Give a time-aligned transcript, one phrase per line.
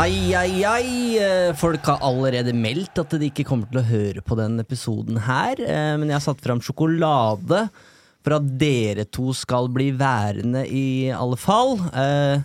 [0.00, 1.18] Ai, ai, ai.
[1.20, 5.18] eh, Folk har allerede meldt at de ikke kommer til å høre på denne episoden
[5.26, 5.60] her.
[5.60, 7.68] eh, Men jeg har satt fram sjokolade
[8.24, 11.78] for at dere to skal bli værende i alle fall.
[11.92, 12.40] Eh,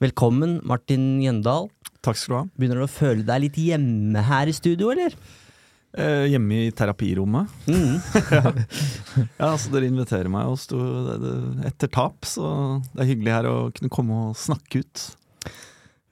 [0.00, 1.70] Velkommen, Martin Jøndal.
[2.02, 2.44] Takk skal du ha.
[2.58, 5.14] Begynner du å føle deg litt hjemme her i studio, eller?
[5.98, 7.48] Eh, hjemme i terapirommet.
[7.66, 7.98] Mm.
[9.38, 13.90] Ja, altså Dere inviterer meg og etter tap, så det er hyggelig her å kunne
[13.90, 15.02] komme og snakke ut.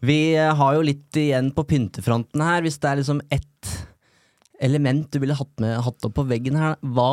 [0.06, 2.62] Vi eh, har jo litt igjen på pyntefronten her.
[2.66, 3.73] Hvis det er liksom ett
[4.62, 7.10] element du ville hatt, med, hatt opp på veggen her, hva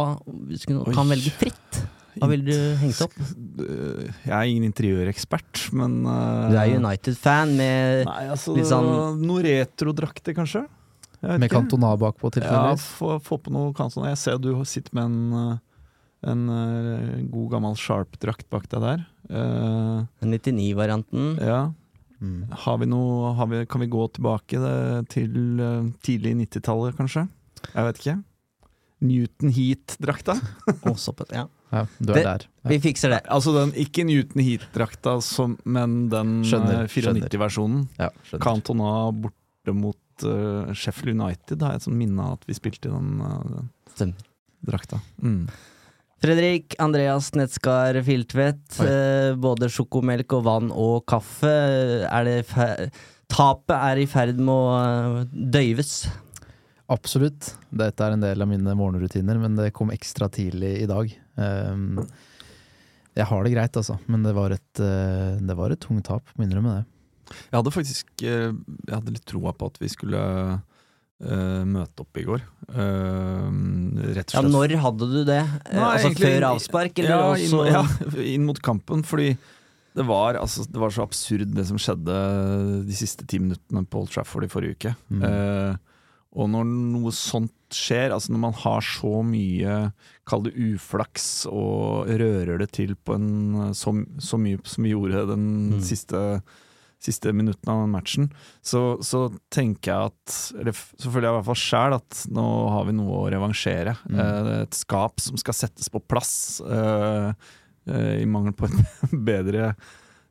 [0.48, 0.94] hvis du Oi.
[0.96, 1.82] kan velge fritt?
[2.14, 3.16] Hva ville du hengt opp?
[3.18, 9.18] Eh, Jeg er ingen interiørekspert, men uh, Du er United-fan med Nei, altså litt sånn-
[9.24, 10.64] Noen retrodrakter, kanskje?
[11.24, 11.56] Med ikke.
[11.56, 12.86] Cantona bakpå, tilfeldigvis?
[12.86, 14.12] Ja, få, få på noe Cantona.
[14.12, 15.60] Jeg ser du sitter med en,
[16.28, 19.06] en, en eh, god gammel Sharp-drakt bak deg der.
[19.32, 21.40] Uh, 99-varianten.
[21.42, 21.62] ja.
[22.24, 22.44] Mm.
[22.64, 24.60] Har vi noe, har vi, kan vi gå tilbake
[25.12, 27.26] til eh, tidlig 90-tallet, kanskje?
[27.74, 28.16] Jeg vet ikke.
[29.04, 30.38] Newton Heat-drakta?
[31.34, 31.48] Ja.
[31.74, 32.44] Ja, du er Det- der.
[32.64, 32.70] Ja.
[32.70, 33.22] Vi fikser det.
[33.28, 35.18] Altså den, ikke Newton Heat-drakta,
[35.66, 37.88] men den Skjønner, eh, 94-versjonen.
[38.00, 38.10] Ja.
[38.40, 42.92] Cantona borte mot uh, Sheffield United, har jeg et sånt minne av at vi spilte
[42.92, 43.64] i den, uh,
[43.98, 44.14] den
[44.64, 45.02] drakta.
[45.24, 45.48] Mm.
[46.24, 48.78] Fredrik Andreas Netskar Filtvedt.
[48.80, 51.52] Eh, både sjokomelk og vann og kaffe.
[52.08, 52.70] Er det fe
[53.34, 56.06] Tapet er i ferd med å eh, døyves.
[56.94, 57.50] Absolutt.
[57.76, 61.12] Dette er en del av mine morgenrutiner, men det kom ekstra tidlig i dag.
[61.36, 62.04] Um,
[63.18, 66.32] jeg har det greit, altså, men det var et, uh, det var et tungt tap,
[66.38, 66.86] må innrømme det.
[67.34, 70.24] Jeg hadde faktisk eh, Jeg hadde litt troa på at vi skulle
[71.24, 72.44] eh, møte opp i går.
[72.74, 73.50] Uh,
[74.16, 75.40] rett og Ja, når hadde du det?
[75.42, 79.38] Eh, Nei, altså egentlig- før avspark, eller ja, også inn, ja, inn mot kampen, fordi
[79.94, 84.00] det var, altså, det var så absurd det som skjedde de siste ti minuttene på
[84.02, 84.96] Old Trafford i forrige uke.
[85.14, 85.22] Mm.
[85.24, 85.76] Uh,
[86.34, 89.76] og når noe sånt skjer, altså når man har så mye,
[90.26, 95.28] kall det uflaks, og rører det til på en så, så mye som vi gjorde
[95.30, 95.46] den
[95.78, 95.82] Mm.
[95.86, 96.42] siste,
[97.04, 98.30] siste minuttene av matchen,
[98.64, 102.46] så, så tenker jeg at Eller så føler jeg i hvert fall sjæl at nå
[102.72, 103.98] har vi noe å revansjere.
[104.08, 104.22] Mm.
[104.24, 107.34] Eh, et skap som skal settes på plass, eh,
[107.92, 108.86] eh, i mangel på en
[109.30, 109.74] bedre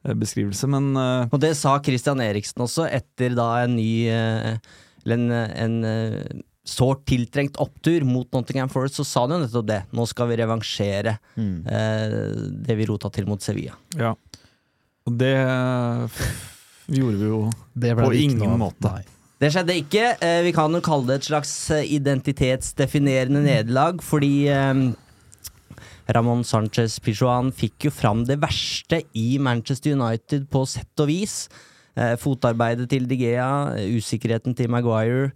[0.02, 0.66] beskrivelse.
[0.72, 4.56] Men eh, Og det sa Christian Eriksen også, etter da en ny eh,
[5.04, 9.80] Eller en, en sårt tiltrengt opptur mot Nottingham Forest, så sa han jo nettopp det.
[9.98, 11.64] Nå skal vi revansjere Mm.
[11.66, 12.12] eh,
[12.66, 13.74] det vi rota til mot Sevilla.
[13.98, 14.12] ja.
[15.02, 15.32] Og det
[16.92, 17.42] gjorde vi jo
[17.72, 18.92] Det På ingen noe måte.
[18.92, 19.02] Nei.
[19.42, 20.04] Det skjedde ikke.
[20.22, 24.82] Eh, vi kan jo kalle det et slags eh, identitetsdefinerende nederlag, fordi eh,
[26.14, 31.46] Ramón Sánchez Pichuan fikk jo fram det verste i Manchester United på sett og vis.
[31.92, 35.26] Fotarbeidet til Digea, usikkerheten til Maguire,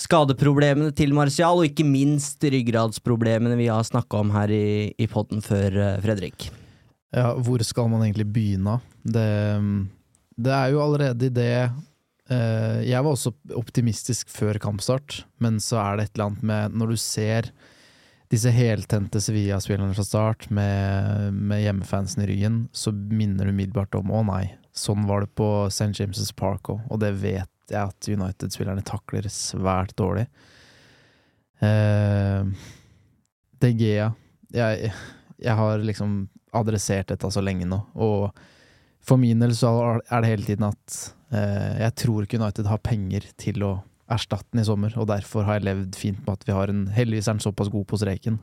[0.00, 5.44] skadeproblemene til Martial, og ikke minst ryggradsproblemene vi har snakka om her i, i podden
[5.44, 6.48] før, Fredrik.
[7.12, 8.78] Ja, hvor skal man egentlig begynne?
[9.04, 9.28] Det,
[10.44, 11.52] det er jo allerede i det
[12.30, 16.78] eh, Jeg var også optimistisk før kampstart, men så er det et eller annet med
[16.80, 17.50] Når du ser
[18.30, 24.12] disse heltente Sevilla-spillerne fra start med, med hjemmefansen i ryggen, så minner du umiddelbart om
[24.14, 25.88] å nei, sånn var det på St.
[25.98, 30.28] James' Park òg, og det vet jeg at United-spillerne takler svært dårlig.
[31.58, 32.46] Eh,
[33.66, 34.12] De Gea
[34.54, 34.92] jeg,
[35.42, 36.14] jeg har liksom
[36.56, 38.30] adressert dette så lenge nå, og
[39.04, 40.96] for min del så er det hele tiden at
[41.34, 43.76] eh, jeg tror ikke United har penger til å
[44.10, 46.88] erstatte den i sommer, og derfor har jeg levd fint med at vi har en
[46.92, 48.40] Heldigvis er han såpass god på streken.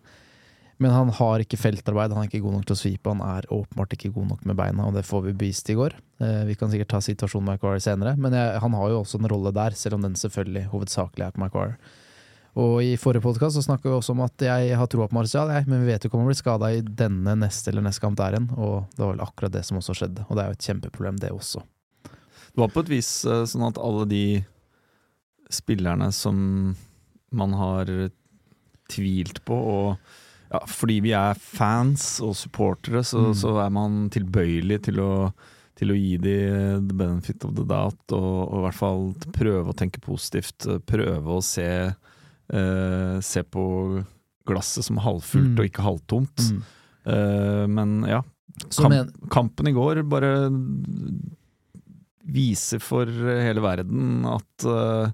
[0.77, 3.47] Men han har ikke feltarbeid, han er ikke god nok til å svipe, han er
[3.53, 5.95] åpenbart ikke god nok med beina, og det får vi bevist i går.
[6.21, 9.19] Eh, vi kan sikkert ta situasjonen med Maguire senere, men jeg, han har jo også
[9.19, 11.79] en rolle der, selv om den selvfølgelig hovedsakelig er på Maguire.
[12.57, 15.67] Og i forrige podkast snakka vi også om at jeg har troa på Martial, jeg,
[15.69, 18.17] men vi vet jo ikke om han blir skada i denne neste eller neste kamp
[18.17, 20.57] der igjen, og det var vel akkurat det som også skjedde, og det er jo
[20.57, 21.61] et kjempeproblem, det også.
[22.07, 24.23] Det var på et vis eh, sånn at alle de
[25.53, 26.39] spillerne som
[27.37, 27.91] man har
[28.89, 33.37] tvilt på, og ja, fordi vi er fans og supportere, så, Mm.
[33.37, 35.11] så er man tilbøyelig til å,
[35.77, 36.37] til å gi de
[36.89, 39.03] the benefit of the doubt, og, og i hvert fall
[39.35, 40.65] prøve å tenke positivt.
[40.87, 41.93] Prøve å se,
[42.53, 43.63] eh, se på
[44.47, 45.59] glasset som halvfullt Mm.
[45.59, 46.45] og ikke halvtomt.
[46.51, 46.61] Mm.
[47.07, 48.21] Eh, men ja,
[48.73, 50.49] Kamp, men, kampen i går bare
[52.27, 55.09] viser for hele verden at uh,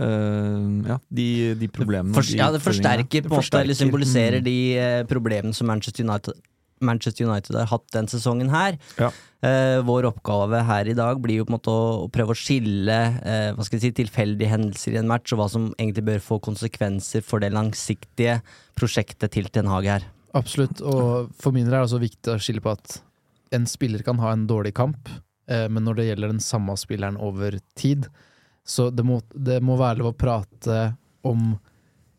[0.00, 1.24] Uh, ja, de,
[1.58, 4.44] de problemene for, de ja, det forsterker på en måte, eller symboliserer Mm.
[4.46, 6.38] de eh, problemene som Manchester United
[6.80, 8.78] Manchester United har hatt den sesongen her.
[9.00, 9.10] Ja.
[9.46, 12.38] Eh, vår oppgave her i dag blir jo på en måte å, å prøve å
[12.38, 16.06] skille eh, hva skal jeg si, tilfeldige hendelser i en match, og hva som egentlig
[16.10, 18.40] bør få konsekvenser for det langsiktige
[18.78, 20.08] prosjektet til Ten Hage her.
[20.36, 23.00] Absolutt, og for min del er det også viktig å skille på at
[23.56, 25.10] en spiller kan ha en dårlig kamp,
[25.50, 28.06] eh, men når det gjelder den samme spilleren over tid,
[28.66, 30.82] så det må, det må være lov å prate
[31.26, 31.56] om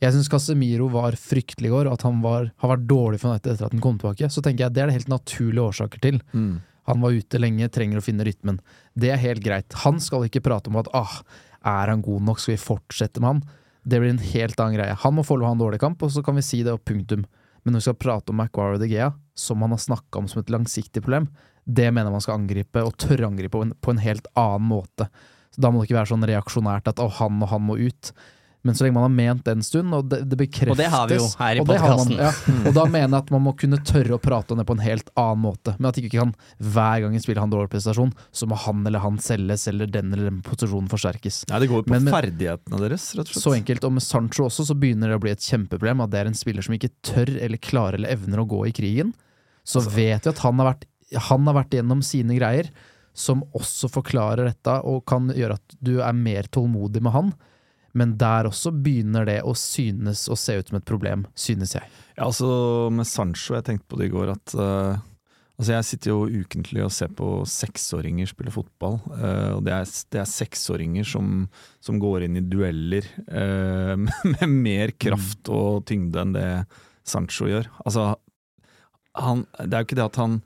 [0.01, 3.53] Jeg syns Casemiro var fryktelig i går, at han var, har vært dårlig for United
[3.53, 4.31] etter at han kom tilbake.
[4.33, 6.18] Så tenker jeg det er det helt naturlige årsaker til.
[6.33, 6.56] Mm.
[6.89, 8.57] Han var ute lenge, trenger å finne rytmen.
[8.98, 9.77] Det er helt greit.
[9.83, 11.19] Han skal ikke prate om at ah,
[11.62, 13.44] er han god nok, skal vi fortsette med han?
[13.86, 14.98] Det blir en helt annen greie.
[15.03, 17.27] Han må å ha en dårlig kamp, og så kan vi si det, og punktum.
[17.62, 20.27] Men når vi skal prate om Maguire og De Gea, som han har snakka om
[20.30, 21.30] som et langsiktig problem,
[21.65, 24.69] det mener man skal angripe, og tørre å angripe på en, på en helt annen
[24.74, 25.09] måte.
[25.53, 28.13] Så Da må det ikke være sånn reaksjonært at oh, han og han må ut.
[28.63, 30.90] Men så lenge man har ment det en stund, og det, det bekreftes Og det
[30.94, 32.12] har vi jo her i podkasten.
[32.19, 32.30] ja.
[32.69, 34.84] Og da mener jeg at man må kunne tørre å prate om det på en
[34.86, 35.74] helt annen måte.
[35.80, 38.86] Men at ikke kan hver gang en spiller har en dårlig prestasjon, så må han
[38.86, 41.42] eller han selges, eller den eller den posisjonen forsterkes.
[41.50, 43.44] Ja, det går jo på men- ferdighetene deres, rett og slett.
[43.48, 43.84] Så enkelt.
[43.90, 46.38] Og med Sancho også, så begynner det å bli et kjempeproblem at det er en
[46.38, 49.13] spiller som ikke tør eller klarer eller evner å gå i krigen.
[49.66, 50.86] Så Altså- vet vi at han har, vært,
[51.31, 52.69] han har vært gjennom sine greier,
[53.13, 57.34] som også forklarer dette, og kan gjøre at du er mer tålmodig med han.
[57.97, 61.88] Men der også begynner det å synes å se ut som et problem, synes jeg.
[62.15, 64.99] Ja, altså med Sancho, jeg tenkte på det i går at uh,
[65.61, 68.95] Altså Jeg sitter jo ukentlig og ser på seksåringer spille fotball.
[69.13, 71.43] Uh, og det er, det er seksåringer som,
[71.83, 73.93] som går inn i dueller uh,
[74.31, 76.47] med mer kraft og tyngde enn det
[77.05, 77.69] Sancho gjør.
[77.85, 78.07] Altså
[79.19, 80.39] han, Det er jo ikke det at han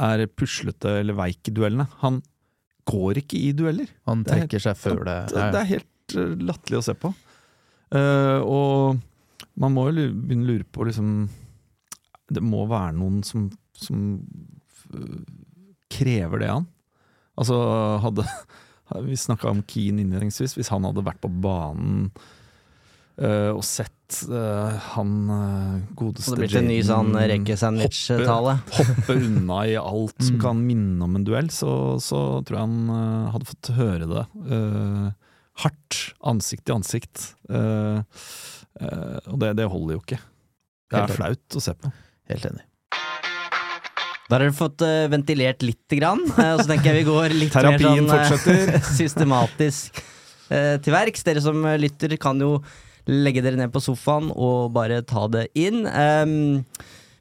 [0.00, 1.86] er puslete eller veik i duellene.
[2.00, 2.22] Han
[2.88, 3.90] går ikke i dueller.
[4.08, 5.18] Han er- trekker seg før det.
[5.34, 7.12] Det, det er helt eh, latterlig å se på.
[7.94, 11.10] Uh, og man må jo begynne å lure på liksom
[12.32, 13.44] Det må være noen som,
[13.76, 14.16] som
[15.92, 16.70] krever det av han.
[17.38, 17.58] Altså
[18.02, 18.24] hadde
[19.08, 20.56] Vi snakka om Keane innledningsvis.
[20.58, 22.10] Hvis han hadde vært på banen
[23.14, 28.56] Uh, og sett uh, han uh, godeste Så det blir til en ny sånn rekkesandwich-tale.
[28.74, 30.40] hoppe unna i alt som Mm.
[30.42, 34.24] kan minne om en duell, så, så tror jeg han eh, hadde fått høre det.
[35.62, 37.24] Hardt, ansikt til ansikt.
[37.48, 37.98] Eh,
[38.80, 40.20] eh, og det, det holder jo ikke.
[40.90, 41.90] Det er flaut å se på.
[42.30, 42.64] Helt enig.
[44.24, 47.54] Da har dere fått eh, ventilert lite grann, og så tenker jeg vi går litt
[47.60, 50.02] mer sånn, systematisk
[50.48, 51.24] til verks.
[51.26, 52.58] Dere som lytter kan jo
[53.08, 55.84] legge dere ned på sofaen og bare ta det inn.
[55.88, 56.64] Ehm,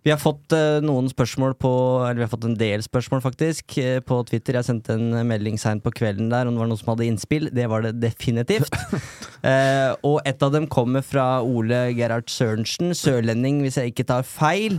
[0.04, 1.72] vi har fått eh, noen spørsmål på
[2.04, 4.58] Eller vi har fått en del spørsmål, faktisk, eh, på Twitter.
[4.60, 7.48] Jeg sendte en melding seint på kvelden der om det var noen som hadde innspill.
[7.56, 8.74] Det var det definitivt.
[9.44, 14.24] Eh, og et av dem kommer fra Ole Gerhard Sørensen, sørlending, hvis jeg ikke tar
[14.24, 14.78] feil.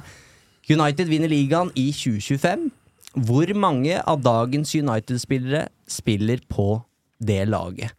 [0.73, 2.71] United vinner ligaen i 2025.
[3.29, 6.81] Hvor mange av dagens United-spillere spiller på
[7.21, 7.93] det laget?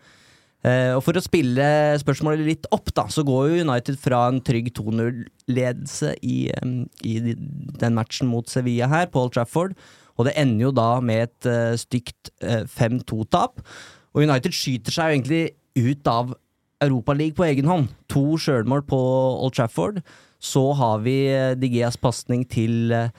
[0.65, 1.65] Eh, og For å spille
[2.01, 6.37] spørsmålet litt opp, da, så går jo United fra en trygg 2-0-ledelse i,
[7.05, 9.75] i den matchen mot Sevilla her, Old Trafford.
[10.15, 13.61] Og det ender jo da med et eh, stygt eh, 5-2-tap.
[14.15, 15.43] Og United skyter seg jo egentlig
[15.75, 16.33] ut av
[16.83, 17.91] Europaligaen på egen hånd.
[18.11, 18.99] To sjølmål på
[19.43, 20.01] Old Trafford.
[20.39, 23.11] Så har vi eh, Digeas pasning til eh,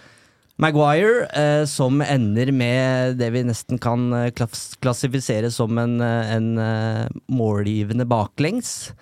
[0.56, 6.30] Maguire, eh, som ender med det vi nesten kan eh, klass klassifisere som en, eh,
[6.32, 8.94] en eh, målgivende baklengs.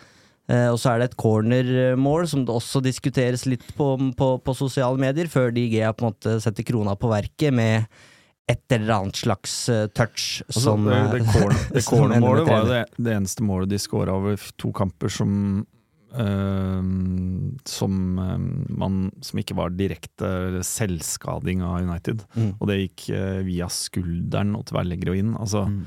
[0.50, 4.56] Eh, og så er det et cornermål som det også diskuteres litt på, på, på
[4.58, 7.86] sosiale medier, før De Gea på en måte setter krona på verket med
[8.50, 9.54] et eller annet slags
[9.96, 13.78] touch Altså, som det, det, corner, det cornermålet var jo det, det eneste målet de
[13.80, 15.38] skåra over to kamper som
[16.18, 16.83] eh,
[17.68, 18.38] som, eh,
[18.76, 22.24] man, som ikke var direkte selvskading av United.
[22.36, 22.54] Mm.
[22.60, 25.34] Og det gikk eh, via skulderen og tverrleggere og inn.
[25.40, 25.84] Altså, Mm.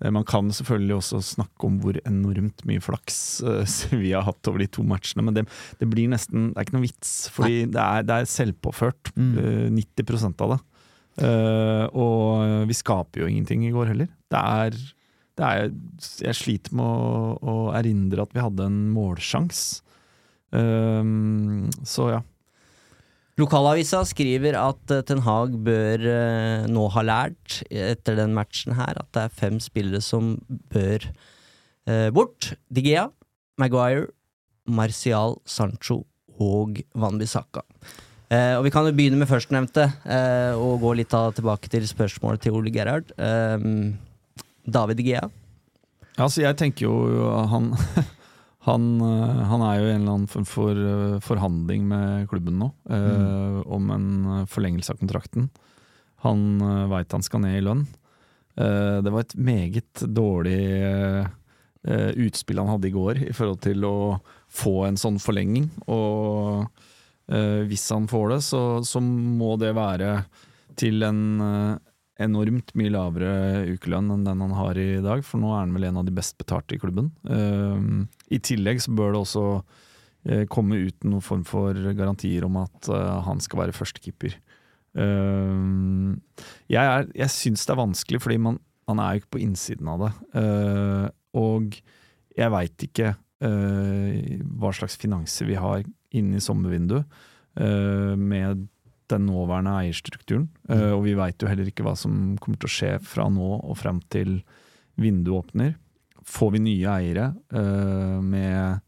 [0.00, 4.48] eh, man kan selvfølgelig også snakke om hvor enormt mye flaks Vi Sevilla har hatt
[4.48, 5.46] over de to matchene, men det,
[5.80, 9.12] det blir nesten Det er ikke noe vits, fordi det er, det er selvpåført.
[9.16, 9.32] Mm.
[9.38, 9.68] eh,
[10.02, 10.60] 90% av det.
[11.18, 14.06] Uh, og vi skaper jo ingenting i går heller.
[14.30, 14.76] Det er,
[15.34, 15.72] det er
[16.22, 19.82] Jeg sliter med å, å erindre at vi hadde en målsjans.
[20.56, 21.14] Eh,
[21.84, 22.20] så ja.
[23.38, 28.98] Lokalavisa skriver at eh, Ten Hag bør eh, nå ha lært etter den matchen her
[28.98, 30.34] at det er fem spillere som
[30.72, 31.06] bør
[31.86, 32.52] eh, bort.
[32.74, 33.06] Digea,
[33.62, 34.08] Maguire,
[34.66, 36.02] Martial, Sancho
[36.38, 37.62] og Van Bissaka.
[38.28, 41.86] Eh, og vi kan jo begynne med førstnevnte, eh, og gå litt av, tilbake til
[41.88, 43.14] spørsmålet til Ole Gerhard.
[43.16, 43.68] Eh,
[44.68, 45.24] David Digea.
[46.18, 47.70] Altså, jeg tenker jo han
[48.66, 52.58] Han, eh, han er jo i en eller annen form for eh, forhandling med klubben
[52.58, 54.08] nå eh, om en
[54.50, 55.48] forlengelse av kontrakten.
[56.24, 57.84] Han uh, veit han skal ned i lønn.
[58.58, 60.56] Det var et meget dårlig
[62.26, 63.92] utspill han hadde i går i forhold til å
[64.50, 65.68] få en sånn forlenging.
[65.86, 66.66] Og
[67.70, 70.10] hvis han får det, så, så må det være
[70.74, 71.78] til en
[72.18, 73.32] enormt mye lavere
[73.76, 76.14] ukelønn enn den han har i dag, for nå er han vel en av de
[76.18, 77.12] best betalte i klubben.
[77.30, 77.78] Eh,
[78.34, 79.44] I tillegg så bør det også
[80.28, 84.36] eh, komme ut noen form for garantier om at eh, han skal være førstekeeper.
[84.98, 86.16] Uh,
[86.72, 88.58] jeg er, jeg syns det er vanskelig, fordi man,
[88.88, 90.12] man er jo ikke på innsiden av det.
[90.34, 91.06] Uh,
[91.38, 91.76] og
[92.38, 95.84] jeg veit ikke uh, hva slags finanser vi har
[96.16, 97.26] inne i sommervinduet
[97.58, 98.60] med
[99.10, 100.44] den nåværende eierstrukturen.
[100.70, 103.74] og vi veit jo heller ikke hva som kommer til å skje fra nå og
[103.80, 104.36] frem til
[104.94, 105.72] vinduet åpner.
[106.28, 107.30] Får vi nye eiere
[108.22, 108.80] med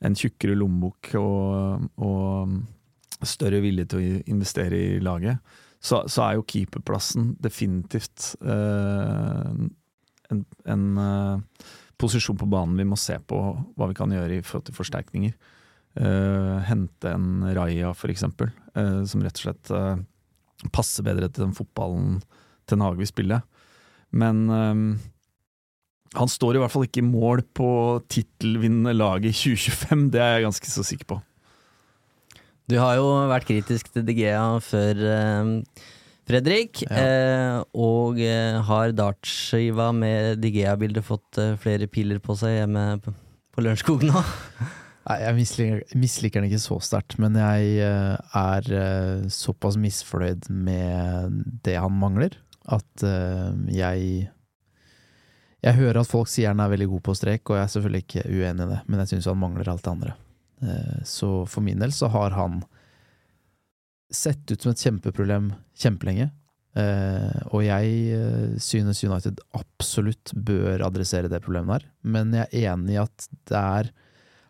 [0.00, 5.38] en tjukkere lommebok og, og større vilje til å investere i laget,
[5.80, 9.52] så, så er jo keeperplassen definitivt uh,
[10.30, 11.68] en, en uh,
[12.00, 13.38] posisjon på banen vi må se på
[13.76, 15.36] hva vi kan gjøre i forhold til forsterkninger.
[16.00, 19.96] Uh, hente en Raja, eksempel, eh, som rett og slett uh,
[20.70, 22.20] passer bedre til den fotballen
[22.70, 23.40] Ten Hag vil spille.
[24.10, 24.44] Men
[26.16, 27.70] han står i hvert fall ikke i mål på
[28.10, 31.20] tittelvinnende lag i 2025, det er jeg ganske så sikker på.
[32.70, 35.88] Du har jo vært kritisk til Digea før, eh,
[36.30, 36.84] Fredrik.
[36.86, 37.00] Ja.
[37.00, 43.14] Eh, og eh, har dartskiva med Digea-bildet fått eh, flere piler på seg hjemme på,
[43.54, 44.22] på Lørenskog nå?
[45.08, 48.66] Nei, jeg misliker, misliker den ikke så sterkt, men jeg er
[49.32, 52.36] såpass misfornøyd med det han mangler,
[52.70, 53.06] at
[53.72, 54.28] jeg
[55.60, 58.04] Jeg hører at folk sier han er veldig god på strek, og jeg er selvfølgelig
[58.06, 60.14] ikke uenig i det, men jeg syns han mangler alt det andre.
[60.64, 62.62] Eh, Så for min del så har han
[64.10, 66.30] sett ut som et kjempeproblem kjempelenge.
[66.78, 72.72] Eh, og jeg eh, synes United absolutt bør adressere det problemet her, men jeg er
[72.72, 73.90] enig i at det er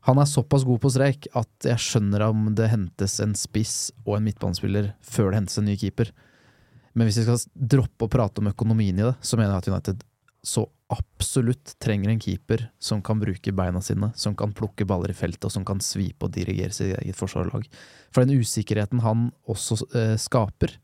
[0.08, 4.14] Han er såpass god på strek at jeg skjønner om det hentes en spiss og
[4.16, 6.08] en midtbanespiller før det hentes en ny keeper.
[6.96, 9.68] Men hvis vi skal droppe å prate om økonomien i det, så mener jeg at
[9.68, 10.06] United
[10.40, 15.16] så absolutt trenger en keeper som kan bruke beina sine, som kan plukke baller i
[15.16, 17.66] feltet, og som kan svipe og dirigere sitt eget forsvarslag.
[18.10, 20.78] For den usikkerheten han også eh, skaper,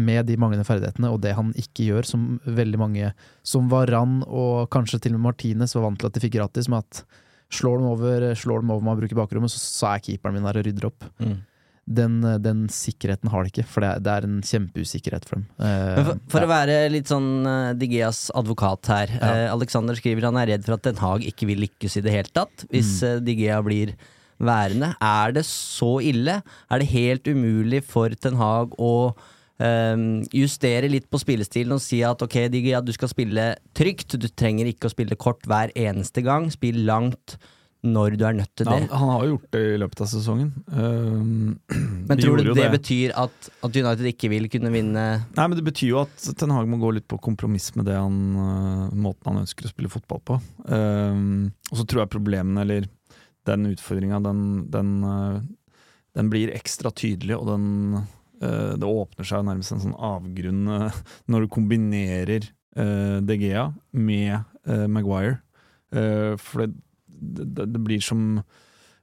[0.00, 3.10] med de manglende ferdighetene, og det han ikke gjør, som veldig mange,
[3.44, 6.70] som Varan og kanskje til og med Martinez var vant til at de fikk gratis,
[6.72, 7.02] med at
[7.52, 10.48] slår dem over, slår dem over med å bruke bakrommet, så, så er keeperen min
[10.48, 11.04] der og rydder opp.
[11.84, 15.46] Den, den sikkerheten har de ikke, for det er, det er en kjempeusikkerhet for dem.
[15.58, 16.46] Eh, for, for ja.
[16.46, 19.14] å være litt sånn uh, Digeas advokat her.
[19.18, 19.32] Ja.
[19.32, 22.14] Eh, Alexander skriver han er redd for at Den Haag ikke vil lykkes i det
[22.14, 23.08] hele tatt hvis Mm.
[23.08, 23.94] eh, Digea blir
[24.42, 24.92] værende.
[25.02, 26.38] Er det så ille?
[26.70, 28.94] Er det helt umulig for Den Haag å
[29.62, 34.16] ehm, justere litt på spillestilen og si at ok, Digea, du skal spille trygt.
[34.18, 36.48] Du trenger ikke å spille kort hver eneste gang.
[36.50, 37.36] Spill langt
[37.82, 38.74] når du er nødt til det.
[38.76, 40.50] Han, han har jo gjort det i løpet av sesongen.
[40.70, 41.56] Um,
[42.08, 45.56] Men tror du det, det, betyr at, at United ikke vil kunne vinne Nei, men
[45.58, 48.84] Det betyr jo at Ten Hag må gå litt på kompromiss med det han, øh,
[48.94, 50.38] måten han ønsker å spille fotball på.
[50.68, 52.86] Um, og så tror jeg problemene, eller
[53.50, 55.42] den utfordringa, den, den, øh,
[56.18, 57.66] den blir ekstra tydelig, og den
[57.98, 62.46] uh, Det åpner seg nærmest en sånn avgrunn uh, når du kombinerer
[62.78, 65.40] uh, De Gea med Maguire.
[65.90, 66.68] For det,
[67.22, 68.42] det, det blir som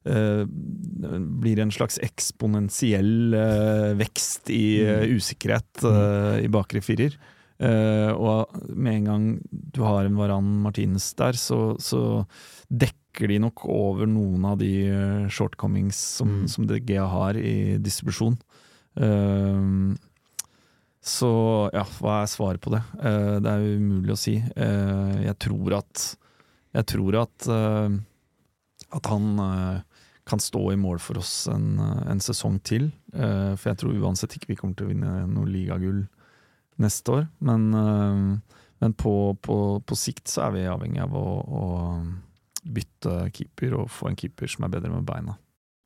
[0.08, 7.18] Uh, blir en slags eksponentiell uh, vekst i uh, usikkerhet eh, i bakre firer.
[7.60, 12.24] Og med en gang du har en Varan Martinez der, så, så
[12.72, 16.48] dekker de nok over noen av de shortcomings som, Mm.
[16.48, 18.38] som DGA har i distribusjon.
[21.04, 21.34] Så
[21.76, 22.80] ja, hva er svaret på det?
[22.96, 24.38] Det er umulig å si.
[24.40, 26.06] Jeg tror at
[26.80, 27.52] Jeg tror at
[28.96, 29.82] at han uh,
[30.30, 32.92] kan stå i mål for oss en, eh, en sesong til.
[33.16, 36.04] Uh, for jeg tror uansett ikke vi kommer til å vinne noe ligagull
[36.82, 37.24] neste år.
[37.46, 41.64] Men, uh, men på, på, på sikt så er vi avhengig av å, å
[42.70, 45.40] bytte keeper og få en keeper som er bedre med beina.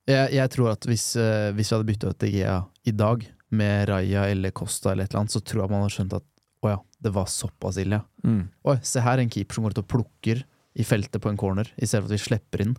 [0.10, 1.14] Jeg, jeg tror at hvis,
[1.56, 2.58] hvis vi hadde bytta ut Egea
[2.90, 5.94] i dag, med Raja eller Costa eller et eller annet, så tror jeg man hadde
[5.94, 6.26] skjønt at
[6.64, 8.00] å ja, det var såpass ille.
[8.26, 8.48] Mm.
[8.72, 11.70] Oi, se her en keeper som går ut og plukker i feltet på en corner,
[11.78, 12.78] i stedet for at vi slipper inn.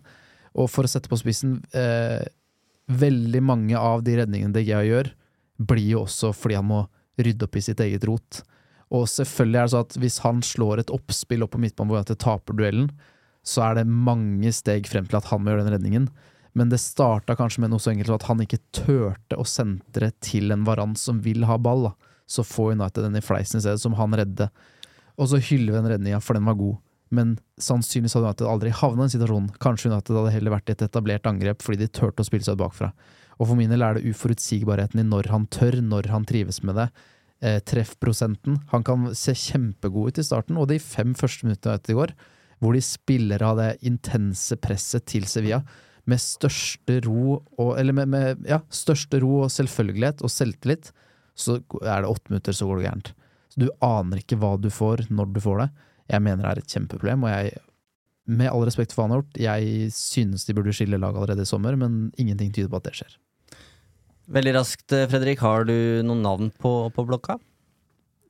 [0.55, 2.25] Og for å sette på spissen, eh,
[2.91, 5.11] veldig mange av de redningene De Gea gjør,
[5.57, 6.83] blir jo også fordi han må
[7.17, 8.43] rydde opp i sitt eget rot.
[8.93, 12.03] Og selvfølgelig er det så at hvis han slår et oppspill opp på midtbanen hvor
[12.03, 12.89] han taper duellen,
[13.45, 16.07] så er det mange steg frem til at han må gjøre den redningen.
[16.55, 20.11] Men det starta kanskje med noe så enkelt som at han ikke turte å sentre
[20.23, 21.89] til en Varan som vil ha ball.
[21.89, 22.13] da.
[22.25, 24.47] Så får United den i fleisen i stedet, som han redde.
[25.19, 26.79] Og så hyller vi den redninga, for den var god.
[27.13, 29.51] Men sannsynligvis hadde United aldri havna i en situasjon.
[29.61, 32.57] Kanskje United hadde heller vært i et etablert angrep fordi de turte å spille seg
[32.59, 32.91] bakfra.
[33.37, 36.79] Og for min del er det uforutsigbarheten i når han tør, når han trives med
[36.79, 36.87] det.
[37.43, 38.61] Eh, treffprosenten.
[38.71, 42.13] Han kan se kjempegod ut i starten, og de fem første minuttene i går,
[42.63, 45.59] hvor de spiller av det intense presset til Sevilla
[46.09, 50.91] med største ro og Eller med, med ja, største ro og selvfølgelighet og selvtillit,
[51.35, 53.11] så er det åtte minutter, så går det gærent.
[53.51, 55.69] Så du aner ikke hva du får når du får det.
[56.11, 57.55] Jeg mener er et kjempeproblem, og jeg
[58.25, 61.45] med all respekt for hva han har gjort, jeg synes de burde skille lag allerede
[61.45, 63.17] i sommer, men ingenting tyder på at det skjer.
[64.33, 65.43] Veldig raskt, eh, Fredrik.
[65.45, 67.37] Har du noen navn på, på blokka?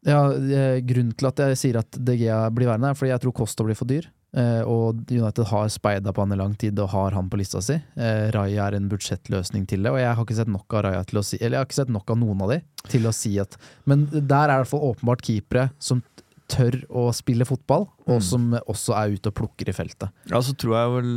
[0.05, 3.35] Ja, eh, Grunnen til at jeg sier at DGA blir værende, er fordi jeg tror
[3.39, 4.09] Costa blir for dyr.
[4.35, 7.61] Eh, og United har speida på han i lang tid og har han på lista
[7.63, 7.77] si.
[7.95, 11.21] Raja er en budsjettløsning til det, og jeg har ikke sett nok av Raja til
[11.21, 12.59] å si Eller jeg har ikke sett nok av noen av de
[12.91, 13.55] til å si at
[13.87, 16.03] Men der er det i hvert fall åpenbart keepere som
[16.51, 18.21] tør å spille fotball, og Mm.
[18.21, 20.09] som også er ute og plukker i feltet.
[20.29, 21.11] Ja, så tror jeg vel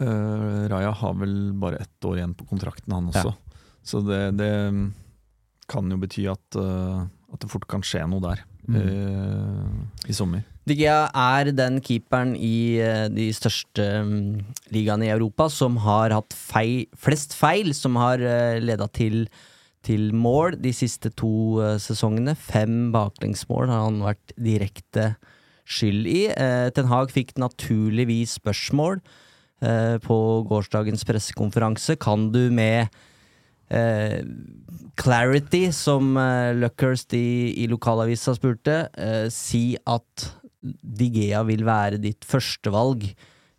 [0.00, 3.34] uh, Raja har vel bare ett år igjen på kontrakten, han også.
[3.84, 4.52] Så det, det
[5.68, 8.76] kan jo bety at, uh, at det fort kan skje noe der Mm.
[8.78, 10.44] uh, i sommer.
[10.70, 12.78] Digea er den keeperen i
[13.10, 18.60] de største mm, ligaene i Europa som har hatt feil, flest feil, som har uh,
[18.62, 19.24] leda til,
[19.86, 22.34] til mål de siste to eh, sesongene.
[22.38, 25.12] Fem baklengsmål har han vært direkte
[25.68, 26.20] skyld i.
[26.30, 29.00] Eh, Ten Hag fikk naturligvis spørsmål
[29.62, 30.18] eh, på
[30.50, 31.98] gårsdagens pressekonferanse.
[32.00, 32.92] Kan du med
[35.00, 36.10] clarity, som
[36.58, 38.74] Luckhurst i, i lokalavisa spurte,
[39.32, 40.26] si at
[40.60, 43.06] Digea vil være ditt førstevalg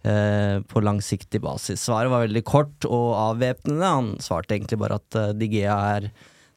[0.03, 1.85] på langsiktig basis.
[1.85, 3.87] Svaret var veldig kort og avvæpnende.
[3.87, 6.09] Han svarte egentlig bare at uh, Digea er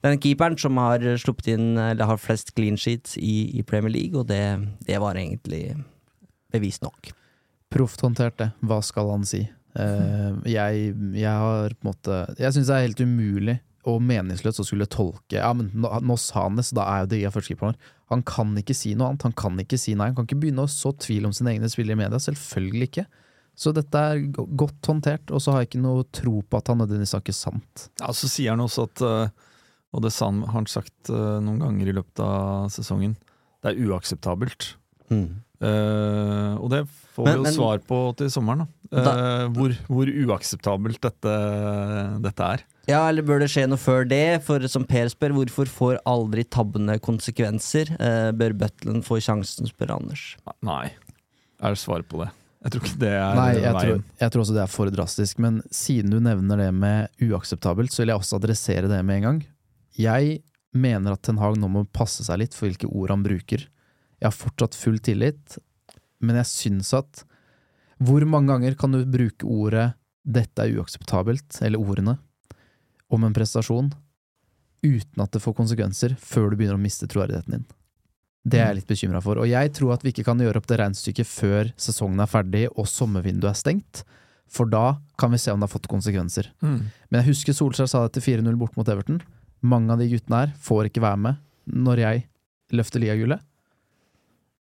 [0.02, 4.18] den keeperen som har sluppet inn Eller har flest clean sheets i, i Premier League,
[4.18, 4.42] og det,
[4.86, 5.76] det var egentlig
[6.52, 7.12] bevis nok.
[7.72, 8.50] Proft håndtert, det.
[8.66, 9.44] Hva skal han si?
[9.76, 14.62] Uh, jeg, jeg har på en måte Jeg syns det er helt umulig og meningsløst
[14.62, 17.76] å skulle tolke Ja, men nå, sa han det, så da er jo Digea førstekeeperen.
[18.10, 19.26] Han kan ikke si noe annet.
[19.28, 20.08] Han kan ikke si nei.
[20.10, 22.18] Han kan ikke begynne å så tvil om sine egne spillere i media.
[22.22, 23.04] Selvfølgelig ikke.
[23.56, 26.78] Så dette er godt håndtert, og så har jeg ikke noe tro på at han
[26.82, 27.86] nødvendigvis snakker sant.
[28.02, 29.30] Ja, Så sier han også at, eh,
[29.96, 33.16] og det har han sagt eh, noen ganger i løpet av sesongen,
[33.64, 34.74] det er uakseptabelt.
[35.56, 36.82] Eh, og det
[37.16, 39.00] får Men- vi jo men- svar på til sommeren, da.
[39.00, 41.34] Eh, hvor, hvor uakseptabelt dette,
[42.22, 42.60] dette er.
[42.86, 44.42] Ja, eller bør det skje noe før det?
[44.44, 47.90] For som Per spør, hvorfor får aldri tabbene konsekvenser?
[47.98, 50.36] Uh, bør Butlen få sjansen, spør Anders.
[50.62, 50.92] Nei,
[51.60, 52.30] er svaret på det?
[52.66, 55.38] Jeg tror ikke det er Nei, jeg tror, jeg tror også det er for drastisk.
[55.44, 59.26] Men siden du nevner det med uakseptabelt, så vil jeg også adressere det med en
[59.28, 59.38] gang.
[59.94, 60.40] Jeg
[60.74, 63.62] mener at Ten Hag nå må passe seg litt for hvilke ord han bruker.
[64.18, 65.60] Jeg har fortsatt full tillit,
[66.18, 67.22] men jeg syns at
[68.02, 69.94] Hvor mange ganger kan du bruke ordet
[70.26, 72.18] 'dette er uakseptabelt', eller ordene,
[73.08, 73.92] om en prestasjon,
[74.82, 77.66] uten at det får konsekvenser, før du begynner å miste troverdigheten din?
[78.46, 79.40] Det er jeg litt bekymra for.
[79.42, 82.66] Og jeg tror at vi ikke kan gjøre opp det regnestykket før sesongen er ferdig
[82.68, 84.04] og sommervinduet er stengt,
[84.46, 86.52] for da kan vi se om det har fått konsekvenser.
[86.62, 86.78] Mm.
[87.10, 89.18] Men jeg husker Solskjær sa det til 4-0 bort mot Everton.
[89.66, 91.42] Mange av de guttene her får ikke være med
[91.74, 92.26] når jeg
[92.78, 93.42] løfter ligagullet.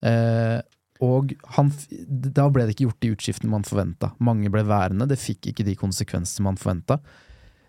[0.06, 0.58] Eh,
[1.06, 1.70] og han,
[2.08, 4.10] da ble det ikke gjort de utskiftene man forventa.
[4.18, 6.98] Mange ble værende, det fikk ikke de konsekvensene man forventa.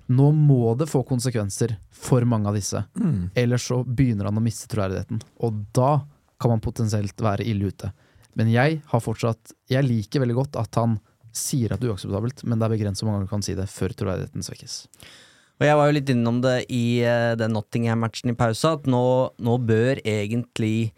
[0.10, 3.30] Nå må det få konsekvenser for mange av disse, Mm.
[3.36, 5.22] ellers så begynner han å miste troverdigheten.
[5.44, 6.06] Og da
[6.40, 7.92] kan man potensielt være ille ute.
[8.38, 11.00] Men jeg har fortsatt Jeg liker veldig godt at han
[11.34, 13.54] sier at det er uakseptabelt, men det er begrenset hvor mange ganger du kan si
[13.58, 14.76] det før troverdigheten svekkes.
[15.60, 19.34] Og jeg var jo litt innom det i eh, den Nottingham-matchen i pausa, at nå,
[19.42, 20.92] nå bør egentlig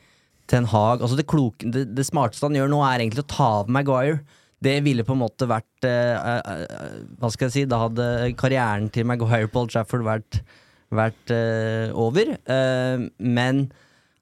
[0.49, 3.49] Ten Hag Altså det, kloke, det, det smarteste han gjør nå, er egentlig å ta
[3.61, 4.19] av Maguire.
[4.63, 7.67] Det ville på en måte vært uh, uh, Hva skal jeg si?
[7.69, 8.07] Da hadde
[8.39, 10.41] karrieren til Maguire på Old Trafford vært,
[10.91, 12.35] vært uh, over.
[13.17, 13.69] Men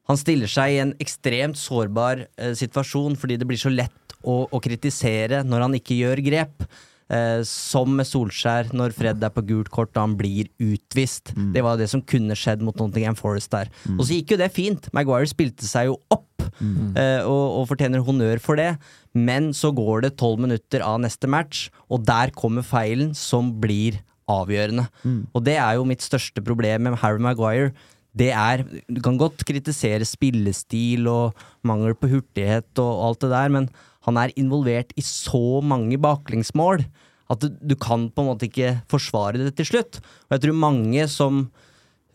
[0.08, 4.62] han stiller seg i en ekstremt sårbar situasjon fordi det blir så lett å, å
[4.64, 6.64] kritisere når han ikke gjør grep.
[7.08, 11.32] Eh, som med Solskjær når Fred er på gult kort og han blir utvist.
[11.38, 11.54] Mm.
[11.56, 13.72] Det var det som kunne skjedd mot Nottingham Forest der.
[13.96, 14.90] Og så gikk jo det fint.
[14.96, 16.96] Maguire spilte seg jo opp, Mm.
[16.98, 18.74] eh, og, og fortjener honnør for det.
[19.18, 24.00] Men så går det tolv minutter av neste match, og der kommer feilen som blir
[24.28, 24.88] avgjørende.
[25.04, 25.22] Mm.
[25.32, 27.72] Og det er jo mitt største problem med Harry Maguire.
[28.18, 33.54] Det er, Du kan godt kritisere spillestil og mangel på hurtighet og alt det der,
[33.54, 33.70] men
[34.08, 36.86] han er involvert i så mange baklengsmål
[37.28, 40.00] at du, du kan på en måte ikke forsvare det til slutt.
[40.28, 41.48] Og jeg tror mange som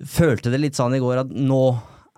[0.03, 1.63] følte det litt sånn i går, at nå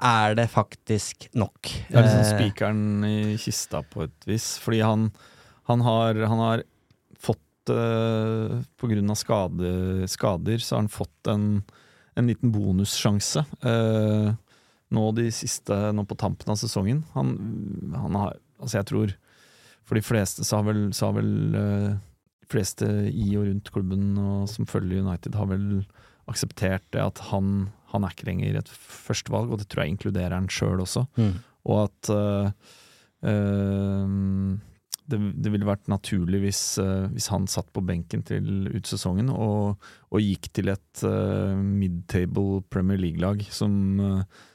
[0.05, 1.71] er det faktisk nok.
[1.88, 4.55] Det er liksom Eh, spikeren i kista på et vis.
[4.62, 5.11] Fordi han,
[5.71, 6.64] han, har, han har
[7.21, 11.62] fått uh, På grunn av skade, skader så har han fått en,
[12.14, 13.47] en liten bonussjanse.
[13.64, 14.35] Uh,
[14.95, 17.05] nå de siste Nå på tampen av sesongen.
[17.17, 17.37] Han,
[17.97, 19.14] han har Altså, jeg tror
[19.85, 21.90] For de fleste så har vel, så har vel uh,
[22.45, 25.85] De fleste i og rundt klubben og som følger United, har vel
[26.31, 30.37] akseptert det at han, han er ikke lenger et førstevalg, og det tror jeg inkluderer
[30.37, 31.35] han sjøl også mm.
[31.71, 32.71] og at uh,
[33.27, 34.15] uh,
[35.05, 39.83] det, det ville vært naturlig hvis, uh, hvis han satt på benken til utsesongen og,
[40.11, 41.05] og gikk til et
[41.61, 44.01] midtable Premier League-lag som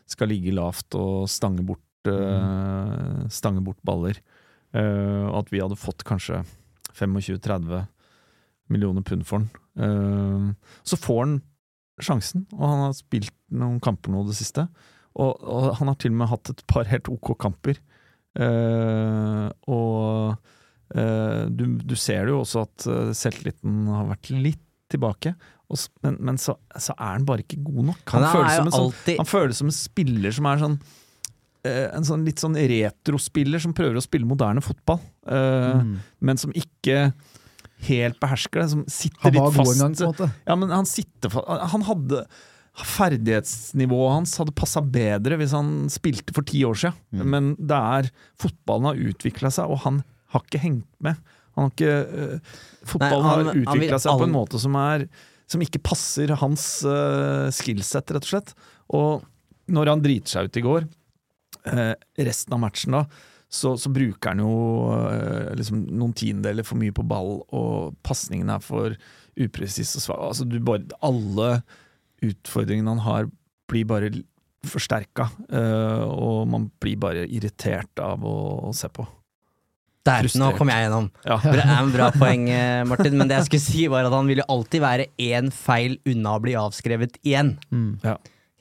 [0.09, 4.17] skal ligge lavt og stange bort, øh, stange bort baller.
[4.73, 6.39] Og at vi hadde fått kanskje
[6.97, 7.83] 25-30
[8.73, 10.55] millioner pund for han.
[10.81, 11.35] Så får han
[12.05, 14.67] sjansen, og han har spilt noen kamper nå det siste.
[15.19, 17.79] Og, og han har til og med hatt et par helt ok kamper.
[18.39, 20.35] Uh, og
[20.95, 25.33] uh, du, du ser jo også at eh, selvtilliten har vært litt tilbake.
[25.69, 28.13] Og, men men så, så er han bare ikke god nok.
[28.15, 31.87] Han, føles som en sånn, alltid han føles som en spiller som er sånn uh,
[31.99, 35.99] En sånn litt sånn retrospiller som prøver å spille moderne fotball, Mm.
[36.25, 37.11] men som ikke
[37.87, 38.69] helt behersker det.
[38.73, 39.75] Som sitter Han var litt god fast.
[39.75, 40.31] en gang, på en måte.
[40.47, 42.25] Ja, men han sitter fa- Han hadde
[42.79, 46.95] Ferdighetsnivået hans hadde passa bedre hvis han spilte for ti år siden.
[47.15, 47.25] Mm.
[47.33, 50.01] Men det er Fotballen har utvikla seg, og han
[50.33, 51.17] har ikke hengt med.
[51.57, 52.53] Han har ikke uh,
[52.87, 55.07] Fotballen Nei, han- har utvikla seg på en måte som er
[55.49, 58.51] Som ikke passer hans uh, skillset, rett og slett.
[58.93, 59.23] Og
[59.73, 60.85] når han driter seg ut i går,
[61.73, 63.03] uh, resten av matchen da,
[63.49, 64.53] så, så bruker han jo
[64.93, 68.93] eh, liksom noen tiendedeler for mye på ball, og pasningen er for
[69.39, 70.25] upresis og svak.
[70.29, 71.51] Altså, bare, alle
[72.25, 73.29] utfordringene han har,
[73.69, 74.11] blir bare
[74.69, 78.37] forsterka, eh, og man blir bare irritert av å,
[78.69, 79.07] å se på.
[80.07, 81.09] Der, nå kom jeg gjennom.
[81.25, 81.37] Ja.
[81.43, 83.17] Det er en bra poeng, eh, Martin.
[83.17, 86.37] Men det jeg skulle si, var at han vil jo alltid være én feil unna
[86.37, 87.55] å bli avskrevet igjen.
[87.73, 87.97] Mm.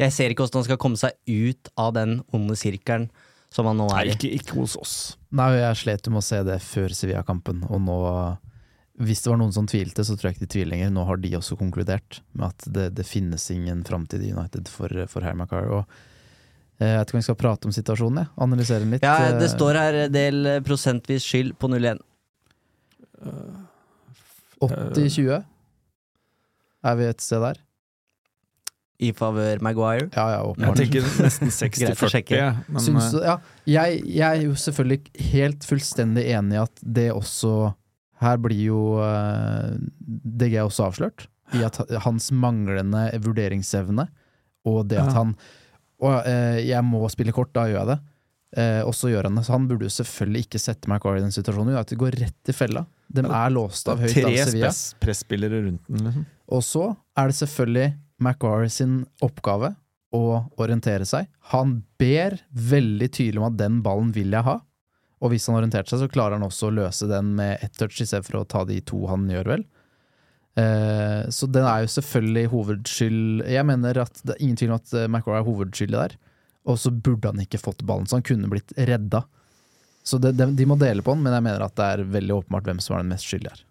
[0.01, 3.09] Jeg ser ikke hvordan han skal komme seg ut av den onde sirkelen
[3.59, 4.13] som han nå er i.
[4.15, 4.93] ikke, ikke hos oss.
[5.35, 7.97] Nei, jeg slet med å se det før Sevilla-kampen, og nå
[8.99, 10.89] Hvis det var noen som tvilte, så tror jeg ikke de tviler lenger.
[10.91, 14.91] Nå har de også konkludert med at det, det finnes ingen framtid i United for,
[15.07, 15.71] for Harry Maguire.
[15.71, 15.85] Og
[16.81, 18.33] eh, jeg vet ikke om vi skal prate om situasjonen, jeg.
[18.49, 19.07] Analysere den litt.
[19.07, 22.03] Ja, det Eh, står her del prosentvis skyld på 0-1.
[24.59, 25.47] 80-20.
[26.89, 27.63] Er vi et sted der?
[28.99, 30.09] I favør Maguire.
[30.17, 32.13] Ja, ja, Jeg tenker nesten Greit å 60-40.
[32.17, 32.41] sjekke.
[32.69, 33.37] Men Syns eh, ja,
[33.71, 37.53] jeg, jeg er jo selvfølgelig helt fullstendig enig i at det også
[38.19, 39.77] Her blir jo uh,
[40.43, 41.29] DG også avslørt.
[41.55, 44.09] I at hans manglende vurderingsevne,
[44.67, 45.21] og det at Ja.
[45.23, 45.37] han
[46.03, 47.99] Og eh, jeg må spille kort, da gjør jeg det.
[48.59, 49.47] Eh, og så gjør han det.
[49.47, 51.79] Så han burde jo selvfølgelig ikke sette Maguire i den situasjonen.
[51.79, 52.83] At det går rett i fella.
[53.09, 54.71] De er låst av høyt tre av Sevilla.
[54.75, 56.27] Tre presspillere rundt den, liksom.
[56.55, 56.85] Og så
[57.19, 57.89] er det selvfølgelig
[58.23, 59.75] McGuire sin oppgave
[60.15, 60.23] å
[60.59, 61.27] orientere seg.
[61.53, 64.59] Han ber veldig tydelig om at den ballen vil jeg ha.
[65.19, 67.75] Og hvis han har orientert seg, så klarer han også å løse den med ett
[67.79, 69.65] touch, i stedet for å ta de to han gjør, vel.
[70.59, 74.79] Eh, så den er jo selvfølgelig hovedskyld Jeg mener at det er ingen tvil om
[74.81, 76.17] at eh, McGuire er hovedskyldig der.
[76.69, 79.23] Og så burde han ikke fått ballen, så han kunne blitt redda.
[80.07, 82.39] Så det, de, de må dele på den, men jeg mener at det er veldig
[82.41, 83.63] åpenbart hvem som er den mest skyldige her.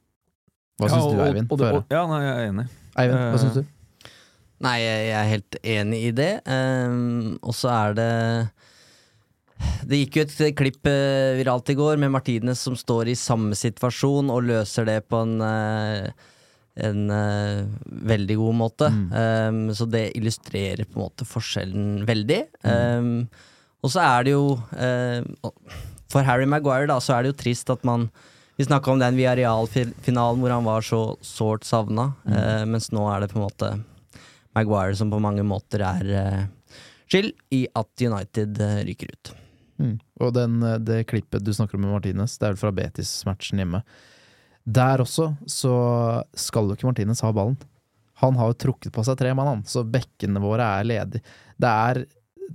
[0.77, 1.51] Hva Ja, syns du, Eivind?
[1.51, 2.67] og og, og- Ja, nei, jeg er enig.
[3.01, 3.63] Eivind, hva uh, syns du?
[4.63, 6.31] Nei, jeg er helt enig i det.
[6.49, 8.13] Um, og så er det
[9.89, 13.57] Det gikk jo et klipp uh, viralt i går med Martinez som står i samme
[13.57, 16.09] situasjon og løser det på en uh,
[16.77, 17.65] en uh,
[18.05, 18.89] veldig god måte.
[18.93, 19.05] Mm.
[19.09, 22.41] Um, så det illustrerer på en måte forskjellen veldig.
[22.69, 23.15] Ehm,
[23.81, 24.57] og så er det jo
[26.11, 28.07] For Harry Maguire da, så er det jo trist at man
[28.57, 33.03] Vi snakka om den via realfinalen hvor han var så sårt savna, eh, mens nå
[33.13, 33.69] er det på en måte
[34.57, 39.33] Maguire som på mange måter er uh, skyld i at United uh, ryker ut.
[39.77, 39.97] Mm.
[40.25, 43.61] Og den, eh, det klippet du snakker om med Martinez, det er vel fra Betis-matchen
[43.61, 43.83] hjemme.
[44.65, 45.73] Der også så
[46.35, 47.57] skal jo ikke Martinez ha ballen.
[48.23, 51.35] Han har jo trukket på seg tre mann, han, så bekkene våre er ledige.
[51.61, 52.01] Det er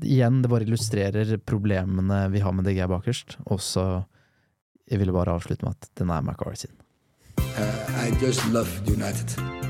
[0.03, 3.39] igjen, det bare illustrerer problemene vi har med DG bakerst.
[3.47, 4.05] Og så
[4.91, 6.75] Jeg ville bare avslutte med at den er McCarry sin.
[7.39, 9.62] Uh, I just love United.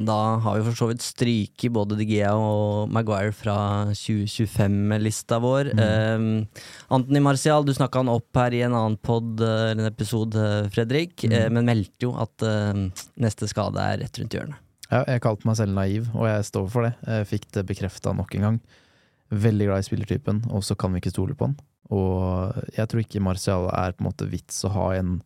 [0.00, 3.56] Da har vi for så vidt stryket både De Gea og Maguire fra
[3.92, 5.72] 2025-lista vår.
[5.76, 5.82] Mm.
[5.84, 6.64] Eh,
[6.96, 11.24] Anthony Martial, du snakka han opp her i en annen pod, eh, en episode, Fredrik,
[11.24, 11.32] Mm.
[11.36, 12.80] eh, men meldte jo at eh,
[13.20, 14.56] neste skade er rett rundt hjørnet.
[14.90, 16.94] Ja, jeg kalte meg selv naiv, og jeg står for det.
[17.06, 18.60] Jeg fikk det bekrefta nok en gang.
[19.30, 21.56] Veldig glad i spillertypen, og så kan vi ikke stole på han.
[21.90, 25.20] Og jeg tror ikke Martial er på en måte vits å ha en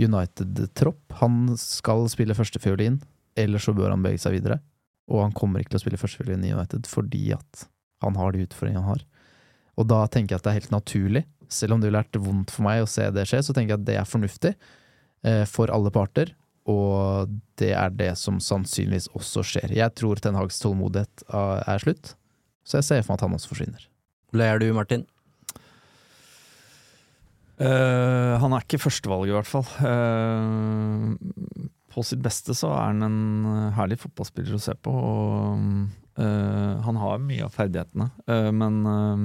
[0.00, 0.98] United-tropp.
[1.20, 3.00] Han skal spille førstefiolin,
[3.38, 4.58] eller så bør han bevege seg videre.
[5.08, 7.68] Og han kommer ikke til å spille førstefiolin i United fordi at
[8.04, 9.06] han har de utfordringene han har.
[9.78, 12.52] Og da tenker jeg at det er helt naturlig, selv om det ville vært vondt
[12.52, 15.72] for meg å se det skje, så tenker jeg at det er fornuftig eh, for
[15.72, 16.34] alle parter.
[16.68, 19.72] Og det er det som sannsynligvis også skjer.
[19.72, 22.12] Jeg tror Ten Hags tålmodighet ah, er slutt,
[22.68, 23.86] så jeg ser for meg at han også forsvinner.
[24.28, 25.06] Hvor er du, Martin?
[27.58, 29.64] Uh, han er ikke førstevalget, i hvert fall.
[29.88, 34.92] Eh, på sitt beste så er han en herlig fotballspiller å se på.
[34.94, 39.24] Og øh, han har mye av ferdighetene, øh, men øh,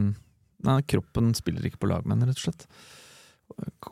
[0.66, 2.68] nei, kroppen spiller ikke på lag med ham, rett og slett.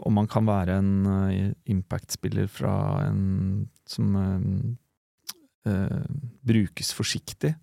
[0.02, 2.74] Om man kan være en eh, impact-spiller fra
[3.06, 4.48] en som eh,
[5.70, 6.08] eh,
[6.48, 7.54] brukes forsiktig.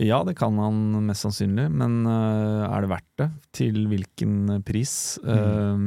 [0.00, 3.28] Ja, det kan han mest sannsynlig, men eh, er det verdt det?
[3.60, 4.96] Til hvilken pris?
[5.22, 5.86] Eh,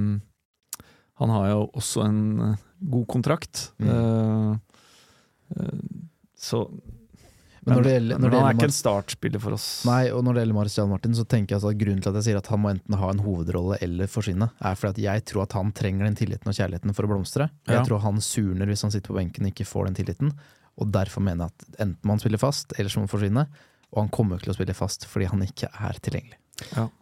[1.15, 3.71] han har jo også en eh, god kontrakt.
[3.80, 3.89] Mm.
[3.89, 5.80] Eh, eh,
[6.38, 6.69] så
[7.65, 9.67] Men når det gjelder, når det han er ikke en startspiller for oss.
[9.89, 12.19] Nei, og når det gjelder Marcial Martin, så tenker jeg altså at grunnen til at
[12.19, 15.26] jeg sier at han må enten ha en hovedrolle eller forsvinne, er fordi at jeg
[15.32, 17.50] tror at han trenger den tilliten og kjærligheten for å blomstre.
[17.65, 17.84] Jeg Ja.
[17.88, 20.34] tror han surner hvis han sitter på benken og ikke får den tilliten,
[20.78, 23.48] og derfor mener jeg at enten må han spille fast, eller så må han forsvinne.
[23.95, 26.38] Og han kommer ikke til å spille fast fordi han ikke er tilgjengelig.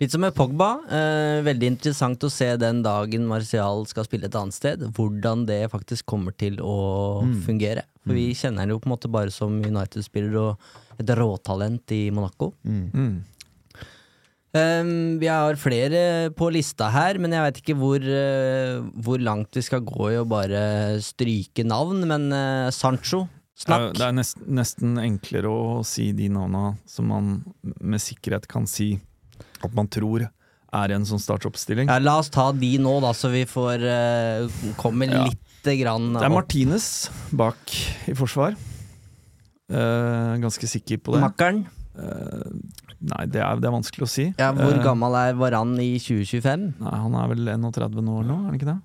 [0.02, 0.80] Litt som med Pogba.
[0.90, 5.60] Eh, veldig interessant å se den dagen Martial skal spille et annet sted, hvordan det
[5.72, 7.36] faktisk kommer til å Mm.
[7.46, 7.84] fungere.
[8.04, 10.58] For vi kjenner han jo på en måte bare som United-spiller og
[11.00, 12.54] et råtalent i Monaco.
[12.66, 13.22] Mm.
[14.56, 19.50] Um, vi har flere på lista her, men jeg veit ikke hvor, eh, hvor langt
[19.58, 22.04] vi skal gå i å bare stryke navn.
[22.06, 23.24] Men eh, Sancho,
[23.56, 23.94] Det er, snakk.
[23.98, 27.44] det er nesten, nesten enklere å si de navna som man
[27.82, 29.00] med sikkerhet kan si
[29.68, 30.28] at man tror
[30.74, 31.90] er i en sånn startoppstilling.
[31.92, 35.26] Ja, la oss ta de nå, da, så vi får uh, komme Ja.
[35.28, 36.38] lite grann Det er opp.
[36.40, 36.88] Martinez
[37.32, 37.76] bak
[38.10, 38.58] i forsvar.
[39.72, 41.22] Uh, ganske sikker på det.
[41.24, 41.62] Makkeren.
[41.94, 42.58] Uh,
[43.06, 44.26] nei, det er, det er vanskelig å si.
[44.42, 46.66] Ja, hvor gammel er Varan i 2025?
[46.82, 48.80] Nei, Han er vel 31 år nå, er han ikke det?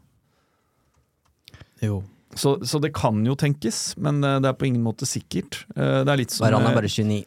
[1.89, 2.03] Jo.
[2.37, 5.63] Så, så det kan jo tenkes, men det er på ingen måte sikkert.
[5.73, 7.23] Det er litt som Varan er bare 29,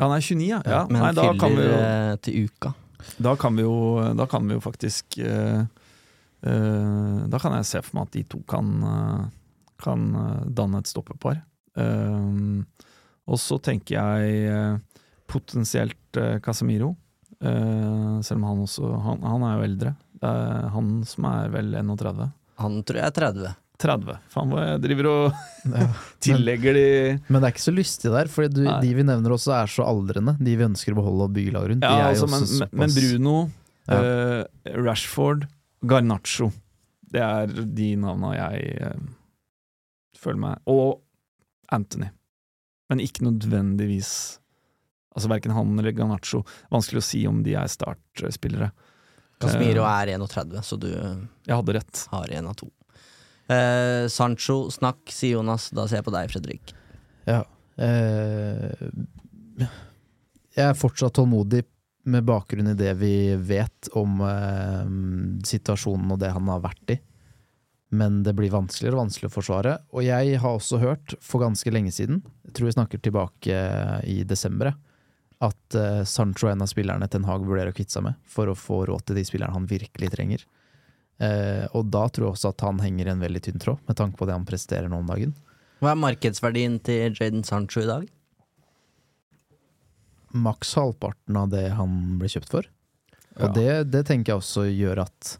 [0.00, 0.60] Han er 29, ja.
[0.64, 0.82] ja.
[0.90, 2.72] men Nei, han vi fyller jo eh, til uka.
[3.20, 3.76] Da kan vi jo,
[4.16, 8.22] da kan vi jo faktisk uh, uh, Da kan jeg se for meg at de
[8.32, 9.26] to kan, uh,
[9.84, 10.06] kan
[10.48, 11.42] danne et stoppepar.
[13.24, 14.78] Og så tenker jeg
[15.26, 16.92] potensielt Casemiro.
[17.42, 19.92] Selv om han også han, han er jo eldre.
[20.22, 22.30] Det er han som er vel 31.
[22.62, 23.52] Han tror jeg er 30.
[23.82, 24.18] 30.
[24.30, 25.40] Faen hva jeg driver og
[25.74, 25.86] Ja.
[26.24, 26.84] tillegger de
[27.32, 28.76] Men det er ikke så lystig der, for Nei.
[28.84, 30.36] de vi nevner også er så aldrende.
[30.38, 31.84] De vi ønsker å beholde og bygge lag rundt.
[31.84, 32.72] Ja, de er altså, men, såpass...
[32.72, 33.36] men- men Bruno,
[33.88, 33.98] Ja.
[34.00, 35.42] uh, Rashford,
[35.84, 36.46] Garnaccio
[37.12, 39.02] Det er de navna jeg uh,
[40.16, 41.02] føler meg Og
[41.74, 42.08] Anthony.
[42.88, 44.12] Men ikke nødvendigvis
[45.14, 46.40] Altså Verken han eller Garnaccio.
[46.72, 48.70] Vanskelig å si om de er startspillere.
[49.42, 52.06] Casemiro Eh, er 31, så du Jeg hadde rett.
[52.10, 52.66] har én av to.
[53.50, 55.70] Eh, Sancho, snakk, sier Jonas.
[55.74, 56.74] Da ser jeg på deg, Fredrik.
[57.28, 57.42] Ja.
[57.76, 58.90] Eh,
[60.54, 61.64] jeg er fortsatt tålmodig
[62.04, 64.86] med bakgrunn i det vi vet om eh,
[65.48, 66.98] situasjonen og det han har vært i.
[67.94, 69.76] Men det blir vanskeligere og vanskeligere å forsvare.
[69.94, 73.60] Og jeg har også hørt for ganske lenge siden, jeg tror vi snakker tilbake
[74.10, 74.74] i desember,
[75.44, 78.50] at eh, Sancho er en av spillerne Ten Hag vurderer å kvitte seg med for
[78.50, 80.44] å få råd til de spillerne han virkelig trenger.
[81.22, 83.96] Eh, og da tror jeg også at han henger i en veldig tynn tråd, med
[84.00, 85.34] tanke på det han presterer nå om dagen.
[85.82, 88.10] Hva er markedsverdien til Jaden Sancho i dag?
[90.34, 92.66] maks halvparten av det han ble kjøpt for.
[93.38, 93.52] Og Ja.
[93.54, 95.36] det, det tenker jeg også gjør at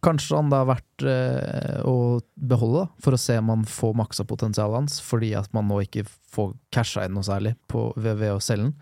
[0.00, 3.92] kanskje han da er verdt eh, å beholde, da, for å se om han får
[4.00, 8.16] maksa potensialet hans, fordi at man nå ikke får casha inn noe særlig på, ved,
[8.22, 8.74] ved å selge den.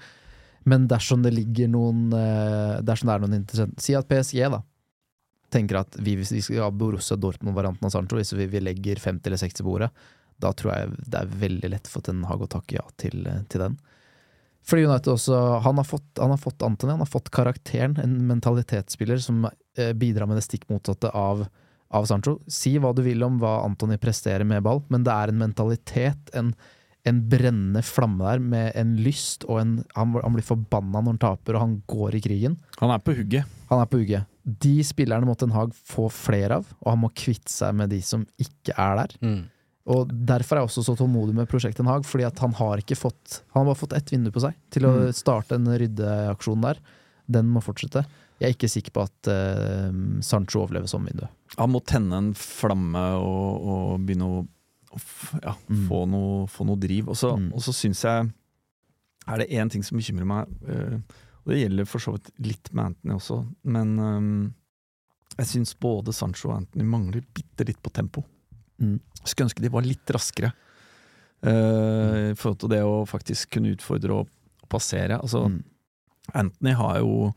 [0.68, 4.59] Men dersom det ligger noen eh, Dersom det er noen interessant Si at PSG da
[5.53, 9.01] tenker at vi, hvis vi skal ha Borussia Dortmund-varianten av Sancho, hvis vi, vi legger
[9.01, 9.91] 50 eller 60 på bordet,
[10.39, 13.65] da tror jeg det er veldig lett for Ten Hag å takke ja til, til
[13.65, 13.79] den.
[14.69, 18.19] Fordi United også Han har fått, han har fått Anthony, han har fått karakteren, en
[18.29, 21.47] mentalitetsspiller som eh, bidrar med det stikk motsatte av,
[21.89, 22.39] av Sancho.
[22.47, 26.35] Si hva du vil om hva Anthony presterer med ball, men det er en mentalitet,
[26.37, 26.53] en,
[27.09, 31.23] en brennende flamme der med en lyst og en Han, han blir forbanna når han
[31.25, 32.59] taper, og han går i krigen.
[32.83, 33.49] Han er på hugget.
[33.73, 34.29] Han er på hugget.
[34.49, 38.01] De spillerne måtte Den Haag få flere av, og han må kvitte seg med de
[38.03, 39.17] som ikke er der.
[39.21, 39.43] Mm.
[39.89, 42.77] Og Derfor er jeg også så tålmodig med Prosjekt Den Haag, fordi at han har
[42.83, 45.13] ikke fått Han har bare fått ett vindu på seg til å Mm.
[45.17, 46.79] starte en ryddeaksjon der.
[47.31, 48.07] Den må fortsette.
[48.41, 51.27] Jeg er ikke sikker på at uh, Sancho overlever som vindu.
[51.59, 54.47] Han må tenne en flamme og, og begynne å,
[55.43, 55.89] ja, Mm.
[55.89, 57.09] få, noe, få noe driv.
[57.09, 57.51] Og så, Mm.
[57.61, 58.31] så syns jeg
[59.29, 61.03] Er det én ting som bekymrer meg, og
[61.53, 63.39] det gjelder for så vidt litt med Anthony også,
[63.75, 64.33] men um,
[65.39, 68.25] jeg syns både Sancho og Anthony mangler bitte litt på tempo.
[68.83, 68.97] Mm.
[69.23, 70.53] Skulle ønske de var litt raskere.
[71.43, 74.33] eh, I forhold til det å faktisk kunne utfordre og,
[74.69, 75.17] passere.
[75.17, 75.63] Altså, Mm.
[76.35, 77.35] Anthony har jo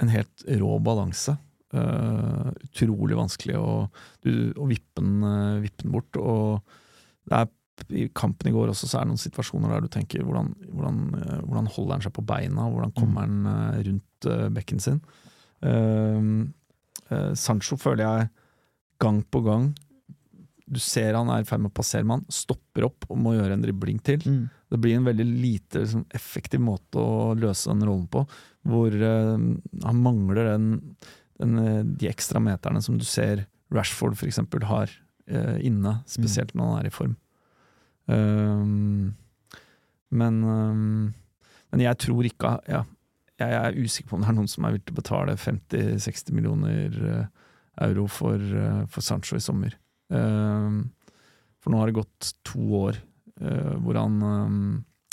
[0.00, 1.36] en helt rå balanse.
[1.74, 3.90] Uh, utrolig vanskelig å,
[4.24, 6.16] du, å vippe, den, eh, vippe den bort.
[6.16, 6.62] Og
[7.28, 7.50] det er,
[7.92, 11.00] I kampen i går også så er det noen situasjoner der du tenker hvordan, hvordan,
[11.20, 15.00] eh, hvordan holder han seg på beina, hvordan kommer han eh, rundt eh, bekken sin.
[15.64, 16.44] Uh,
[17.08, 18.26] uh, Sancho føler jeg
[19.00, 19.70] gang på gang
[20.68, 23.56] Du ser han er i ferd med å passere mann, stopper opp og må gjøre
[23.56, 24.20] en dribling til.
[24.20, 24.42] Mm.
[24.74, 28.26] Det blir en veldig lite liksom, effektiv måte å løse den rollen på,
[28.68, 29.36] hvor uh,
[29.86, 30.68] han mangler den,
[31.40, 31.60] den,
[31.96, 34.92] de ekstra meterne som du ser Rashford for eksempel har
[35.26, 37.16] inne, spesielt når han er i form.
[38.06, 39.14] Um,
[40.14, 41.14] men, um,
[41.72, 42.84] men jeg tror ikke ja,
[43.42, 46.36] Jeg er usikker på om det er noen som er villig til å betale 50-60
[46.36, 47.26] millioner eh,
[47.84, 49.74] euro for, eh, for Sancho i sommer.
[50.08, 50.86] Um,
[51.60, 52.96] for nå har det gått to år
[53.42, 54.16] uh, hvor han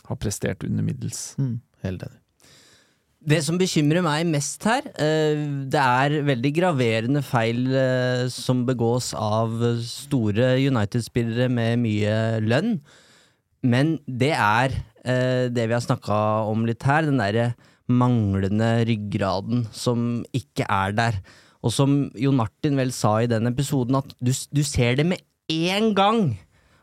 [0.08, 1.34] har prestert under middels.
[1.36, 1.58] Mm.
[1.84, 2.23] Helt enig.
[3.24, 5.40] Det som bekymrer meg mest her, eh,
[5.72, 9.54] det er veldig graverende feil eh, som begås av
[9.88, 12.82] store United-spillere med mye lønn.
[13.64, 14.76] Men det er
[15.08, 16.18] eh, det vi har snakka
[16.52, 17.54] om litt her, den derre
[17.88, 21.22] manglende ryggraden som ikke er der.
[21.64, 25.24] Og som Jon Martin vel sa i den episoden, at du, du ser det med
[25.48, 26.34] én gang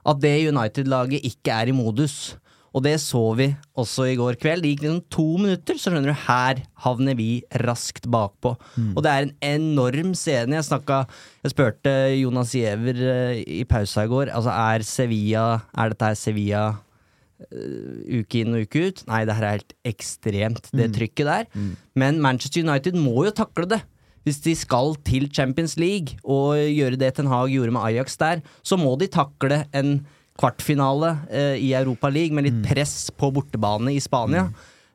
[0.08, 2.38] at det United-laget ikke er i modus.
[2.70, 4.62] Og det så vi også i går kveld.
[4.62, 8.52] Det gikk liksom to minutter, så skjønner du, her havner vi raskt bakpå.
[8.94, 10.54] Og det er en enorm scene.
[10.54, 11.00] Jeg snakka
[11.42, 14.30] Jeg spurte Jonas Giæver eh, i pausa i går.
[14.30, 16.64] Altså, er Sevilla Er dette her Sevilla
[17.50, 19.02] eh, uke inn og uke ut?
[19.10, 21.50] Nei, det her er helt ekstremt, det trykket der.
[21.98, 23.82] Men Manchester United må jo takle det.
[24.28, 28.42] Hvis de skal til Champions League og gjøre det Ten Hag gjorde med Ajax der,
[28.62, 30.02] så må de takle en
[30.40, 34.46] kvartfinale eh, i Europa League med litt press på bortebane i Spania.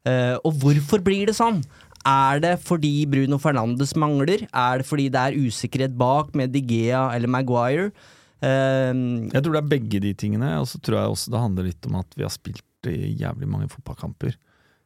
[0.05, 1.61] Eh, og hvorfor blir det sånn?
[2.05, 4.43] Er det fordi Bruno Fernandes mangler?
[4.51, 7.91] Er det fordi det er usikkerhet bak med Digea eller Maguire?
[8.41, 8.91] Eh,
[9.31, 11.89] Jeg tror det er begge de tingene, og så tror jeg også det handler litt
[11.89, 14.35] om at vi har spilt jævlig mange fotballkamper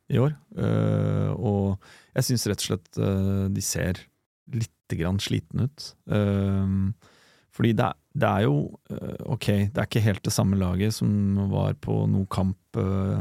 [0.09, 0.31] i år.
[1.35, 1.75] Og
[2.15, 2.99] jeg syns rett og slett
[3.53, 3.99] de ser
[4.55, 5.89] lite grann slitne ut.
[6.09, 7.08] Eh,
[7.59, 11.09] fordi det, det er jo eh, Ok, det er ikke helt det samme laget som
[11.51, 13.19] var på noen kamp uh,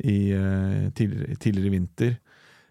[0.00, 2.14] i, uh, tidligere, tidligere i vinter.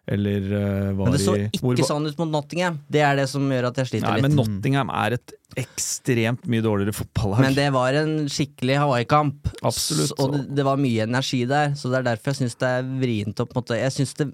[0.05, 2.79] Eller uh, var men det så i ikke hvor, sånn ut mot Nottingham.
[2.89, 4.25] Det er det som gjør at jeg sliter Nei, litt.
[4.27, 7.45] men Nottingham er et ekstremt mye dårligere fotballag.
[7.45, 9.53] Men det var en skikkelig Hawaii-kamp.
[9.61, 10.13] Absolutt.
[10.21, 12.89] Og det, det var mye energi der, så det er derfor jeg syns det er
[13.05, 14.29] vrient å på en måte Jeg syns det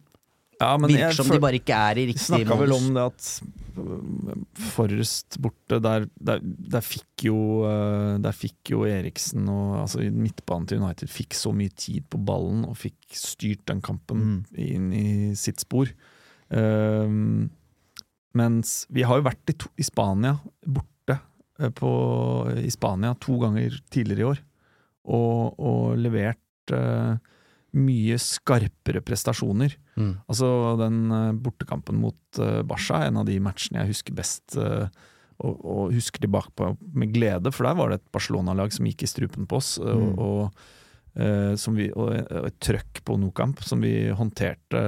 [0.61, 3.29] ja, men virker som de bare ikke er i riktig snakka vel om det at
[3.81, 4.35] øh,
[4.71, 10.67] Forrest borte, der, der, der fikk jo øh, Der fikk jo Eriksen og altså midtbanen
[10.69, 14.37] til United fikk så mye tid på ballen og fikk styrt den kampen Mm.
[14.61, 15.07] inn i
[15.39, 15.89] sitt spor.
[16.51, 17.49] Um,
[18.37, 20.35] mens vi har jo vært i, to, i Spania,
[20.67, 21.17] borte
[21.59, 21.91] øh, på,
[22.61, 24.41] i Spania to ganger tidligere i år,
[25.17, 27.15] og, og levert øh,
[27.73, 29.75] mye skarpere prestasjoner.
[29.95, 30.11] Mm.
[30.27, 30.47] Altså
[30.81, 34.87] den eh, bortekampen mot uh, Barca, en av de matchene jeg husker best, eh,
[35.41, 39.03] og, og husker tilbake på med glede, for der var det et Barcelona-lag som gikk
[39.07, 40.11] i strupen på oss, Mm.
[40.19, 40.59] og, og,
[41.59, 44.79] som vi, og et trøkk på Nokamp som vi håndterte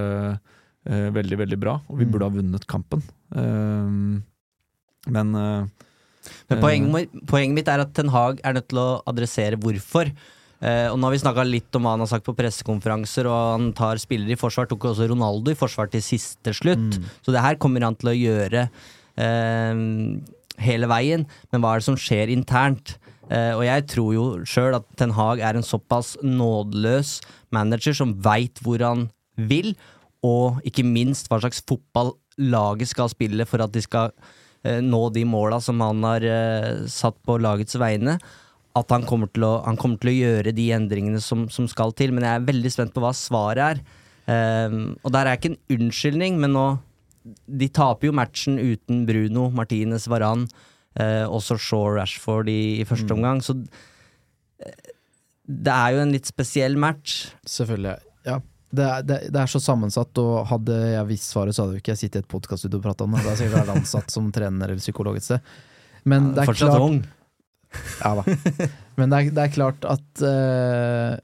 [0.87, 2.11] veldig, veldig bra, og vi Mm.
[2.13, 3.01] burde ha vunnet kampen.
[5.07, 5.31] Men
[6.47, 10.11] Men poenget, poenget mitt er at Ten Hag er nødt til å adressere hvorfor.
[10.63, 13.39] Eh, og nå har vi snakka litt om hva han har sagt på pressekonferanser, og
[13.57, 14.69] han tar spillere i forsvar.
[14.71, 16.97] Tok også Ronaldo i forsvar til siste slutt.
[16.97, 17.09] Mm.
[17.25, 18.67] Så det her kommer han til å gjøre
[19.19, 19.83] eh,
[20.63, 21.27] hele veien.
[21.51, 22.95] Men hva er det som skjer internt?
[23.31, 27.17] Eh, og jeg tror jo sjøl at Ten Hag er en såpass nådeløs
[27.55, 29.73] manager som veit hvor han vil,
[30.23, 34.11] og ikke minst hva slags fotball laget skal spille for at de skal
[34.65, 38.17] eh, nå de måla som han har eh, satt på lagets vegne.
[38.75, 41.91] At han kommer, til å, han kommer til å gjøre de endringene som, som skal
[41.93, 43.81] til, men jeg er veldig spent på hva svaret er.
[44.25, 46.61] Um, og der er ikke en unnskyldning, men nå
[47.23, 50.45] De taper jo matchen uten Bruno, Martinez, Varan,
[50.99, 53.17] uh, også Shaw Rashford i, i første Mm.
[53.19, 54.73] omgang, så uh,
[55.43, 57.29] det er jo en litt spesiell match.
[57.45, 57.97] Selvfølgelig.
[58.25, 58.39] Ja.
[58.73, 61.81] Det er, det, det er så sammensatt, og hadde jeg visst svaret, så hadde jo
[61.83, 63.21] ikke jeg sittet i et podkaststudio og prata om det.
[63.21, 65.51] Det er sikkert vært ansatt som trener eller psykolog et sted.
[66.09, 67.03] Men det er klart ung.
[68.03, 68.23] Ja da.
[68.99, 71.17] Men det er, det er klart at uh,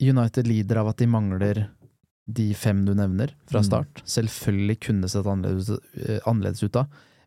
[0.00, 1.64] United lider av at de mangler
[2.30, 3.66] de fem du nevner fra Mm.
[3.66, 4.02] start.
[4.06, 6.84] Selvfølgelig kunne det sett annerledes, eh, annerledes ut da,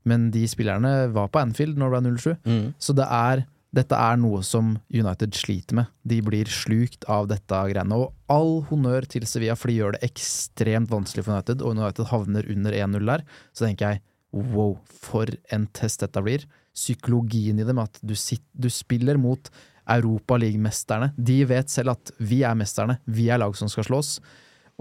[0.08, 2.38] men de spillerne var på Anfield når det ble 0-7.
[2.48, 2.70] Mm.
[2.80, 3.44] Så det er,
[3.76, 5.92] dette er noe som United sliter med.
[6.08, 7.92] De blir slukt av dette greiene.
[8.00, 12.06] Og all honnør til Sevilla, for de gjør det ekstremt vanskelig for United, og United
[12.14, 13.24] havner under 1-0 der.
[13.52, 14.02] Så tenker jeg
[14.32, 16.46] wow, for en test dette blir.
[16.74, 19.52] Psykologien i det med at du, sitt, du spiller mot
[19.94, 21.12] Europaligamesterne.
[21.18, 24.18] De vet selv at vi er mesterne, vi er lag som skal slåss.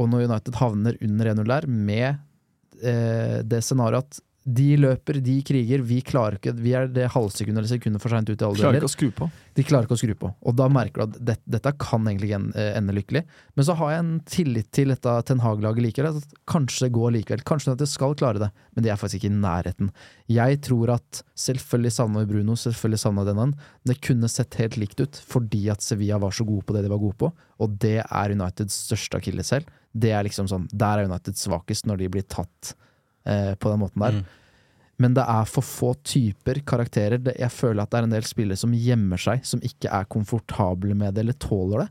[0.01, 2.07] Og når United havner under 1-0 der, med
[2.80, 7.61] eh, det scenarioet at de løper, de kriger, vi klarer ikke Vi er det halvsekundet
[7.61, 8.82] eller sekundet for seint ut i alle Klarer dueller.
[8.82, 9.28] ikke å skru på.
[9.55, 10.30] De klarer ikke å skru på.
[10.49, 13.22] Og da merker du at det, dette kan egentlig ikke eh, ende lykkelig.
[13.55, 16.18] Men så har jeg en tillit til dette Ten Hag-laget likevel.
[16.18, 17.45] At kanskje det går likevel.
[17.47, 19.93] Kanskje at de skal klare det, men de er faktisk ikke i nærheten.
[20.32, 23.55] Jeg tror at selvfølgelig savna vi Bruno, selvfølgelig savna Denan.
[23.55, 26.82] Men det kunne sett helt likt ut fordi at Sevilla var så gode på det
[26.82, 27.30] de var gode på,
[27.62, 29.66] og det er Uniteds største akilleshæl.
[29.93, 32.72] Det er liksom sånn, Der er United svakest, når de blir tatt
[33.25, 34.20] eh, på den måten der.
[34.20, 34.39] Mm.
[35.03, 37.18] Men det er for få typer karakterer.
[37.23, 40.11] Det, jeg føler at det er en del spillere som gjemmer seg, som ikke er
[40.12, 41.89] komfortable med det eller tåler det.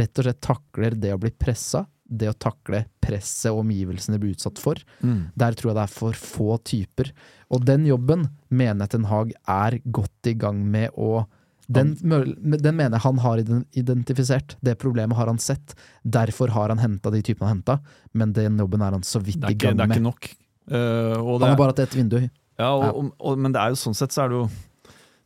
[0.00, 4.34] Rett og slett takler det å bli pressa, det å takle presset og omgivelsene blir
[4.34, 4.80] utsatt for.
[5.04, 5.30] Mm.
[5.38, 7.12] Der tror jeg det er for få typer.
[7.54, 11.26] Og den jobben mener jeg Ten Hag er godt i gang med å
[11.64, 14.56] den, den mener jeg han har identifisert.
[14.60, 15.72] Det problemet har han sett.
[16.04, 17.78] Derfor har han henta de typene han henta,
[18.12, 19.96] men den jobben er han så vidt i gang gang det er med.
[19.96, 20.28] ikke nok.
[20.70, 22.20] Eh, og det, Han har bare hatt ett vindu.
[22.58, 22.92] ja, og, Ja.
[22.92, 24.48] og, og, men det er jo sånn sett så er det jo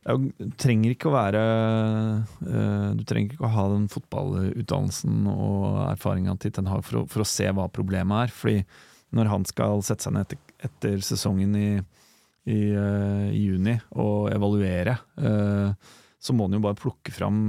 [0.09, 1.41] du trenger ikke å være
[2.47, 7.07] eh, Du trenger ikke å ha den fotballutdannelsen og erfaringa til Ten Hag for, å-
[7.11, 8.33] for å se hva problemet er.
[8.33, 8.63] Fordi
[9.13, 11.67] når han skal sette seg ned etter, etter sesongen i,
[12.49, 14.97] i, eh, i juni og evaluere,
[16.19, 17.47] så må han jo bare plukke fram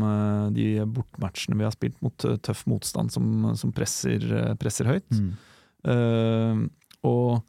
[0.54, 4.20] de bortmatchene vi har spilt mot tøff motstand som, som presser,
[4.60, 5.08] presser høyt.
[5.10, 6.68] Mm.
[7.08, 7.40] Og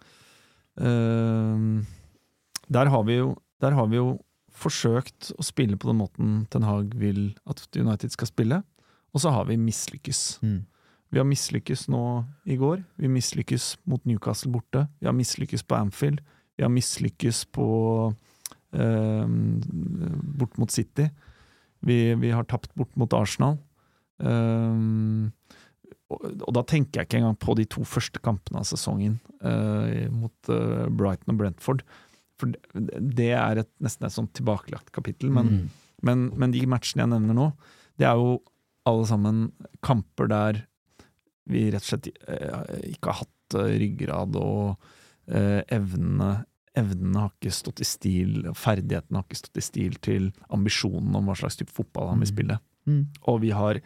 [0.81, 4.15] der, har vi jo, der har vi jo
[4.61, 8.61] forsøkt å spille på den måten Ten Hag vil at United skal spille,
[9.11, 10.39] og så har vi mislykkes.
[10.45, 10.61] Mm.
[11.11, 12.03] Vi har mislykkes nå
[12.47, 16.21] i går, vi mislykkes mot Newcastle borte, vi har mislykkes på Anfield,
[16.55, 17.67] vi har mislykkes på
[18.71, 19.33] eh,
[20.39, 21.09] bort mot City,
[21.81, 23.57] vi, vi har tapt bort mot Arsenal.
[24.23, 24.77] Eh,
[26.11, 30.51] og, da tenker jeg ikke engang på de to første kampene av sesongen eh, mot
[30.53, 31.83] eh, Brighton og Brentford.
[32.41, 35.29] For det, er et, nesten et sånt tilbakelagt kapittel.
[35.33, 35.69] Men, Mm.
[36.03, 37.49] men, men de matchene jeg nevner nå,
[38.01, 38.39] det er jo
[38.89, 39.41] alle sammen
[39.85, 40.61] kamper der
[41.51, 44.77] vi rett og slett eh, ikke har hatt eh, ryggrad, og
[45.27, 46.45] eh, evnene
[46.79, 51.25] Evnene har ikke stått i stil, ferdighetene har ikke stått i stil til ambisjonen om
[51.27, 52.31] hva slags type fotball han vil Mm.
[52.31, 52.55] spille.
[52.87, 53.01] Mm.
[53.27, 53.81] Og vi har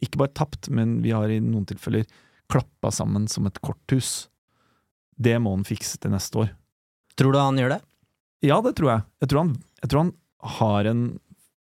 [0.00, 2.06] ikke bare tapt, men vi har i noen tilfeller
[2.50, 4.28] klappa sammen som et korthus.
[5.20, 6.54] Det må han fikse til neste år.
[7.20, 7.80] Tror du han gjør det?
[8.46, 9.04] Ja, det tror jeg.
[9.20, 10.14] Jeg tror han, jeg tror han
[10.56, 11.04] har en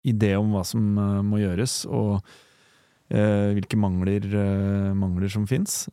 [0.07, 5.85] idé om hva som uh, må gjøres, og uh, hvilke mangler, uh, mangler som fins.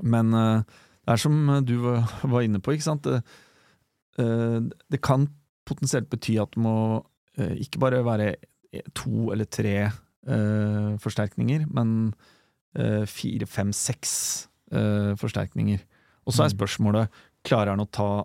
[0.00, 1.34] men det er som
[1.66, 3.04] du var, inne på, ikke sant.
[3.04, 3.20] Det,
[4.90, 5.26] det kan
[5.68, 7.02] potensielt bety at det må
[7.36, 8.30] ikke bare være
[8.96, 9.90] to eller tre
[10.26, 12.12] eh, forsterkninger, men
[12.76, 15.82] eh, fire, fem, seks eh, forsterkninger.
[16.26, 16.56] Og så er Mm.
[16.58, 18.24] spørsmålet klarer han å ta,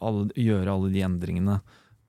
[0.00, 1.60] alle, gjøre alle de endringene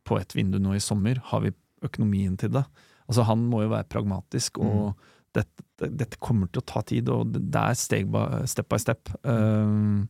[0.08, 1.20] på et vindu nå i sommer.
[1.32, 1.52] Har vi
[1.84, 2.64] økonomien til det?
[3.10, 4.96] Altså Han må jo være pragmatisk, og
[5.34, 9.10] dette, dette kommer til å ta tid, og det er steg by, step by step.
[9.24, 10.08] Um,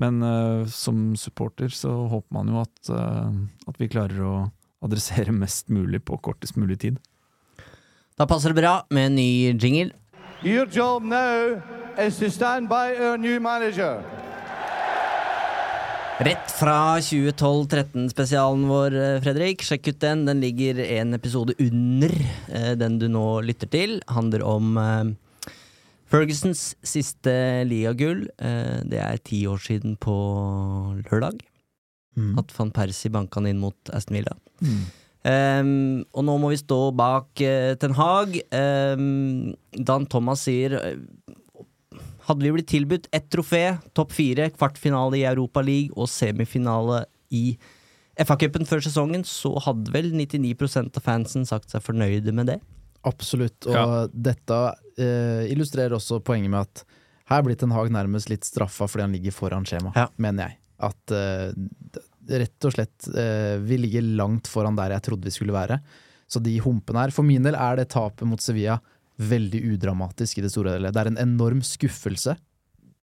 [0.00, 3.30] men uh, som supporter så håper man jo at, uh,
[3.68, 4.34] at vi klarer å
[4.86, 7.00] adressere mest mulig på kortest mulig tid.
[8.20, 9.92] Da passer det bra med en ny jingle.
[10.44, 11.60] Your job now
[11.98, 14.02] is to stand by our new manager.
[16.20, 19.62] Rett fra 2012-13-spesialen vår, eh, Fredrik.
[19.64, 20.26] Sjekk ut den.
[20.28, 22.12] Den ligger en episode under
[22.52, 24.02] eh, den du nå lytter til.
[24.12, 25.52] Handler om eh,
[26.12, 27.32] Fergusons siste
[27.64, 28.26] ligagull.
[28.36, 30.16] Det er ti år siden på
[31.06, 31.40] lørdag
[32.18, 32.32] Mm.
[32.40, 34.32] at van Persie banka han inn mot Aston Villa.
[35.28, 38.38] Ehm, og nå må vi stå bak uh, Ten Hag.
[38.56, 40.96] Um, Dan Thomas sier eh,
[42.30, 43.64] Hadde vi blitt tilbudt ett trofé,
[43.96, 47.02] topp fire, kvartfinale i Europa League og semifinale
[47.34, 47.56] i
[48.20, 52.58] FA-cupen før sesongen, så hadde vel 99% av fansen sagt seg fornøyde med det.
[53.08, 53.84] Absolutt, og Ja.
[54.12, 54.58] dette
[55.00, 56.84] uh, illustrerer også poenget med at
[57.32, 60.06] her blir Ten Hag nærmest litt straffa fordi han ligger foran skjema, Ja.
[60.18, 60.58] mener jeg.
[60.80, 61.68] At d-
[62.30, 65.80] rett og slett eh, vi ligger langt foran der jeg trodde vi skulle være.
[66.30, 68.78] Så de humpene her For min del er det tapet mot Sevilla
[69.20, 70.92] veldig udramatisk i det store hele.
[70.94, 72.36] Det er en enorm skuffelse.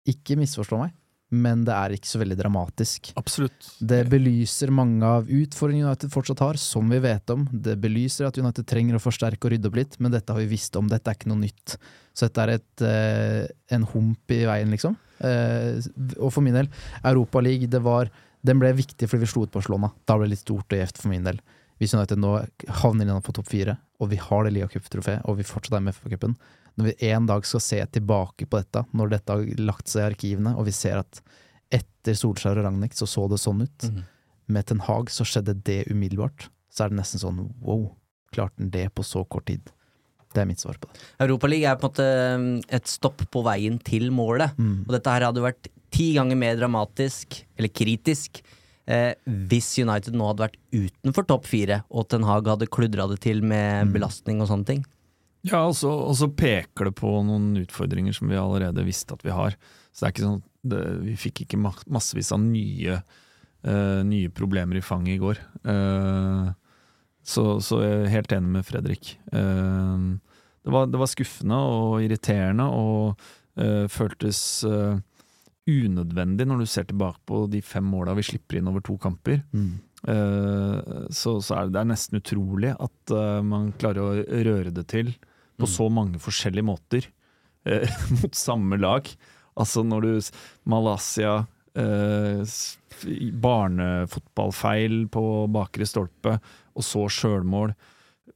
[0.08, 0.94] Ikke misforstå meg,
[1.34, 3.10] men det er ikke så veldig dramatisk.
[3.20, 3.68] Absolutt.
[3.82, 7.44] Det belyser mange av utfordringene United fortsatt har, som vi vet om.
[7.50, 10.52] Det belyser at United trenger å forsterke og rydde opp litt, men dette har vi
[10.54, 10.88] visst om.
[10.88, 11.76] Dette er ikke noe nytt.
[12.16, 13.42] Så dette er et, eh,
[13.76, 14.96] en hump i veien, liksom.
[15.20, 15.82] Eh,
[16.20, 16.70] og for min del,
[17.02, 18.08] Europaligaen, det var
[18.46, 19.92] Den ble viktig fordi vi slo ut Barcelona.
[20.06, 21.40] Da ble det litt stort og gjevt for min del.
[21.80, 22.36] Hvis United nå
[22.80, 25.92] havner innan på topp fire, og vi har det ligacup-trofeet, og vi fortsatt er med
[25.92, 26.36] i FA-cupen
[26.76, 30.08] Når vi en dag skal se tilbake på dette, når dette har lagt seg i
[30.10, 31.20] arkivene, og vi ser at
[31.72, 33.88] etter Solskjær og Ragnhild så så det sånn ut
[34.46, 36.48] med Ten Hag så skjedde det umiddelbart.
[36.70, 37.88] Så er det nesten sånn wow,
[38.34, 39.72] klarte han det på så kort tid?
[40.34, 41.00] Det er mitt svar på det.
[41.24, 42.08] Europaligaen er på en måte
[42.42, 44.52] mm, et stopp på veien til målet.
[44.60, 44.84] Mm.
[44.84, 48.42] Og dette her hadde vært ti ganger mer dramatisk, eller kritisk,
[48.86, 53.20] eh, hvis United nå hadde vært utenfor topp fire, og Ten Hag hadde kludra det
[53.20, 53.92] til med Mm.
[53.94, 54.84] belastning og sånne ting.
[55.46, 59.22] Ja, og så, og så peker det på noen utfordringer som vi allerede visste at
[59.22, 59.54] vi har.
[59.92, 62.96] Så det er ikke sånn det, Vi fikk ikke massevis av nye,
[63.64, 65.38] uh, nye problemer i fanget i går.
[65.62, 66.50] Uh,
[67.22, 69.12] så, så jeg er helt enig med Fredrik.
[69.30, 70.18] Uh,
[70.66, 73.16] det, var, det var skuffende og irriterende og
[73.88, 74.40] føltes
[75.66, 79.40] unødvendig når du ser tilbake på de fem måla vi slipper inn over to kamper.
[79.52, 79.72] Mm.
[80.06, 84.70] Eh, så, så er det, det er nesten utrolig at eh, man klarer å røre
[84.74, 85.14] det til
[85.56, 85.70] på Mm.
[85.72, 87.06] så mange forskjellige måter
[87.64, 87.88] eh,
[88.20, 89.08] mot samme lag.
[89.56, 90.30] Altså når du
[90.68, 91.46] Malaysia
[93.76, 96.36] Barnefotballfeil på bakre stolpe,
[96.76, 97.72] og så sjølmål.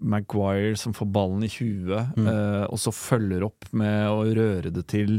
[0.01, 2.29] Maguire som får ballen i huet, Mm.
[2.73, 5.19] og så følger opp med å røre det til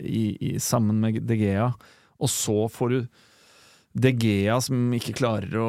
[0.00, 1.72] i, i, sammen med De Gea.
[2.20, 3.00] Og så får du
[4.00, 5.68] De Gea som ikke klarer å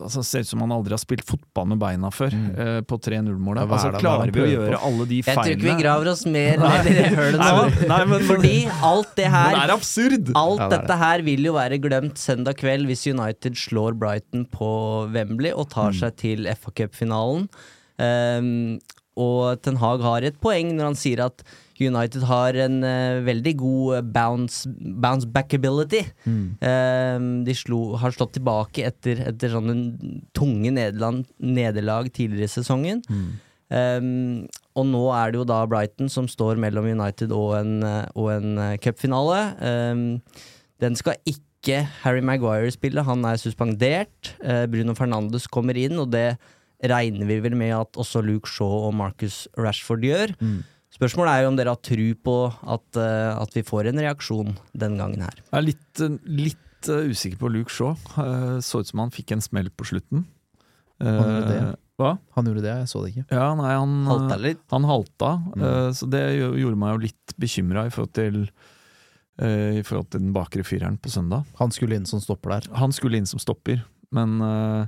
[0.00, 2.46] altså Ser ut som han aldri har spilt fotball med beina før, Mm.
[2.56, 3.60] eh, på 3-0-målet.
[3.60, 4.86] Ja, hva er altså, er klarer vi å gjøre på?
[4.88, 7.88] alle de Jeg tror ikke vi graver oss mer ned i det hølet nå.
[7.92, 8.54] Nei, men- fordi
[8.92, 10.32] alt det her det er absurd!
[10.34, 13.92] Alt Ja, det er dette her vil jo være glemt søndag kveld hvis United slår
[13.98, 14.72] Brighton på
[15.12, 17.48] Wembley og tar seg til FA Cup-finalen.
[18.00, 18.78] Um,
[19.20, 21.44] og Ten Hag har et poeng når han sier at
[21.82, 24.68] United har en uh, veldig god bounce,
[25.02, 26.04] bounce back-ability.
[26.24, 26.44] Mm.
[26.62, 29.74] Um, de slo, har slått tilbake etter, etter sånne
[30.36, 33.02] tunge nederland- nederlag tidligere i sesongen.
[33.10, 33.32] Mm.
[33.72, 38.04] Um, og nå er det jo da Brighton som står mellom United og en, eh,
[38.16, 39.40] og en eh, cupfinale.
[39.64, 40.04] Um,
[40.82, 44.34] den skal ikke Harry Maguire spille, han er suspendert.
[44.44, 46.36] Uh, Bruno Fernandes kommer inn, og det
[46.82, 50.34] regner vi vel med at også Luke Shaw og Marcus Rashford gjør.
[50.40, 50.60] Mm.
[50.92, 52.36] Spørsmålet er jo om dere har tru på
[52.68, 55.38] at, eh, at vi får en reaksjon den gangen her.
[55.38, 57.94] Jeg er litt, eh, litt eh, usikker på Luke Shaw.
[58.60, 60.26] Så ut som han fikk en smell på slutten.
[61.00, 61.62] Han gjorde det.
[61.62, 62.18] Eh, Hva?
[62.34, 63.24] Han gjorde det, jeg så det ikke.
[63.30, 64.62] Ja, nei, han Halta litt.
[64.72, 65.92] Han halta, Mm.
[65.94, 68.48] så det gjorde meg jo litt bekymra i forhold til
[69.42, 71.46] I forhold til den bakre fireren på søndag.
[71.58, 72.66] Han skulle inn som stopper der.
[72.76, 74.86] Han skulle inn som stopper, men, eh,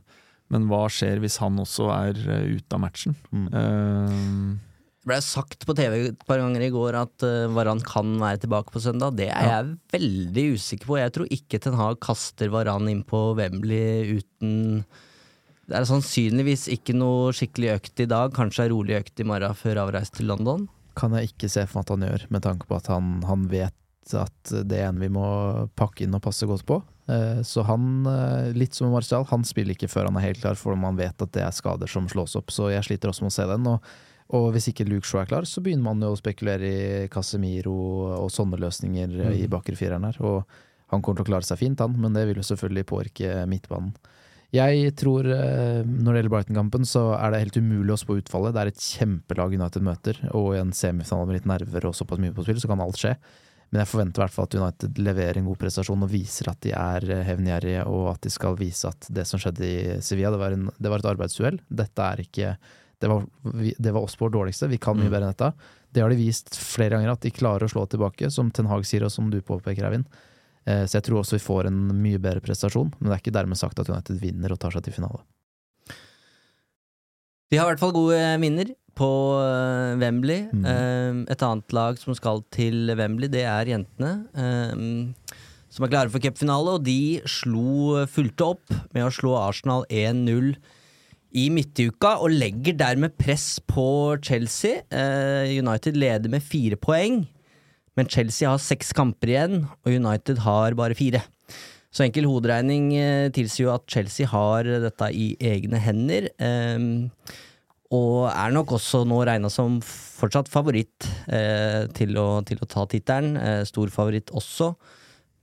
[0.52, 3.14] men hva skjer hvis han også er eh, ute av matchen?
[3.32, 3.46] Mm.
[3.52, 4.60] Uh,
[5.04, 8.40] Det ble sagt på TV et par ganger i går at uh, Varan kan være
[8.44, 9.16] tilbake på søndag.
[9.18, 9.56] Det er Ja.
[9.62, 10.96] jeg veldig usikker på.
[11.00, 14.84] Jeg tror ikke Ten Hag kaster Varan inn på Wembley uten
[15.68, 18.32] Det er sannsynligvis ikke noe skikkelig økt i dag.
[18.36, 20.66] Kanskje ei rolig økt i morgen før avreise til London.
[20.94, 23.46] Kan jeg ikke se for meg at han gjør, med tanke på at han, han
[23.48, 25.24] vet at det er en vi må
[25.74, 26.82] pakke inn og passe godt på.
[27.06, 30.56] Eh, Så han, eh, litt som Martial, han spiller ikke før han er helt klar,
[30.56, 32.50] for man vet at det er skader som slås opp.
[32.50, 33.66] Så jeg sliter også med å se den.
[33.66, 33.94] Og,
[34.34, 36.70] og hvis ikke Luke Shaw er klar, så begynner man jo å spekulere
[37.04, 37.74] i Casemiro
[38.22, 39.34] og sånne løsninger mm.
[39.44, 40.16] i bakre fireren her.
[40.24, 40.42] Og
[40.92, 43.94] han kommer til å klare seg fint, han, men det vil jo selvfølgelig påvirke midtbanen.
[44.54, 48.54] Jeg tror eh, når det gjelder Brighton-kampen, så er det helt umulig å spå utfallet.
[48.54, 52.22] Det er et kjempelag United møter, og i en semifinale med litt nerver og såpass
[52.22, 53.16] mye på spill, så kan alt skje.
[53.74, 56.60] Men jeg forventer i hvert fall at United leverer en god prestasjon og viser at
[56.62, 60.30] de er eh, hevngjerrige, og at de skal vise at det som skjedde i Sevilla,
[60.30, 61.58] det var, en, det var et arbeidsuhell.
[61.82, 62.52] Dette er ikke
[63.02, 63.24] det var,
[63.82, 64.68] det var oss på vårt dårligste.
[64.70, 65.12] Vi kan mye Mm.
[65.12, 65.48] bedre enn dette.
[65.92, 68.86] Det har de vist flere ganger, at de klarer å slå tilbake, som Ten Hag
[68.86, 70.06] sier, og som du påpeker, Eivind.
[70.64, 73.34] Eh, så jeg tror også vi får en mye bedre prestasjon, men det er ikke
[73.36, 75.20] dermed sagt at United vinner og tar seg til finale.
[77.50, 80.46] Vi har i hvert fall gode minner på eh, Wembley.
[80.52, 80.68] Mm.
[80.70, 84.14] Eh, et annet lag som skal til Wembley, det er jentene.
[84.34, 85.42] eh,
[85.74, 90.52] som er klare for cupfinale, og de slo fulgte opp med å slå Arsenal 1-0
[91.34, 94.84] i midtuka, og legger dermed press på Chelsea.
[94.94, 97.24] Eh, United leder med fire poeng,
[97.98, 101.24] men Chelsea har seks kamper igjen, og United har bare fire.
[101.94, 106.30] Så enkel hoderegning eh, tilsier jo at Chelsea har dette i egne hender.
[106.38, 107.10] ehm,
[107.94, 112.86] og er nok også nå regna som fortsatt favoritt eh, til, å, til å ta
[112.90, 113.38] tittelen.
[113.38, 114.72] Eh, stor favoritt også.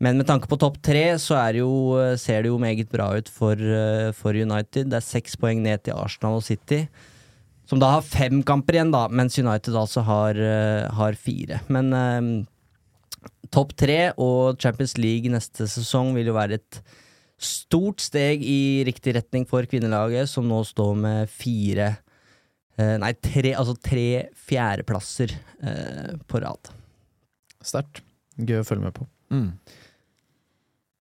[0.02, 1.72] Men med tanke på topp tre, så det jo,
[2.02, 4.90] eh, ser det jo meget bra ut for, eh, for United.
[4.90, 6.88] Det er seks poeng ned til Arsenal og City.
[7.70, 11.62] Som da har fem kamper igjen, da, mens United altså har, eh, har fire.
[11.70, 12.46] Men eh,
[13.54, 16.82] topp tre og Champions League neste sesong vil jo være et
[17.42, 22.11] stort steg i riktig retning for kvinnelaget, som nå står med fire eh,
[23.02, 24.06] Nei, tre, altså tre
[24.48, 26.72] fjerdeplasser eh, på rad.
[27.62, 28.02] Sterkt.
[28.42, 29.06] Gøy å følge med på.
[29.32, 29.50] Mm.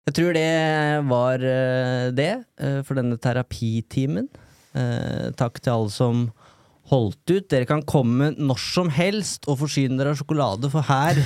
[0.09, 0.49] Jeg tror det
[1.09, 4.29] var eh, det eh, for denne terapitimen.
[4.73, 6.23] Eh, takk til alle som
[6.89, 7.45] holdt ut.
[7.51, 11.19] Dere kan komme når som helst og forsyne dere av sjokolade, for her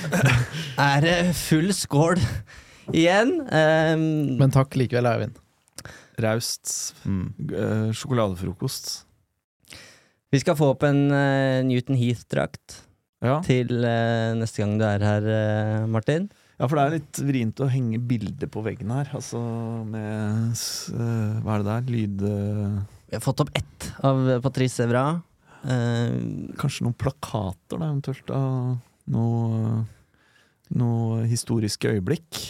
[0.88, 2.22] er det full skål
[2.96, 3.34] igjen.
[3.50, 3.92] Eh,
[4.40, 5.42] Men takk likevel, Eivind.
[6.24, 6.94] Raust.
[7.04, 7.26] Mm.
[7.52, 9.02] eh, sjokoladefrokost.
[10.36, 12.82] Vi skal få opp en uh, Newton Heath-drakt
[13.24, 13.38] Ja.
[13.46, 16.26] til uh, neste gang du er her, uh, Martin.
[16.58, 19.08] ja, for det er litt vrient å henge bilder på veggen her.
[19.16, 19.40] Altså
[19.88, 20.52] med
[21.44, 21.88] Hva er det der?
[21.94, 22.26] Lyd...
[23.06, 25.06] Vi har fått opp ett av Patrice Evra.
[26.58, 28.32] Kanskje noen plakater, da, eventuelt.
[28.34, 28.76] Av
[29.14, 29.84] noe,
[30.74, 32.40] noe historiske øyeblikk.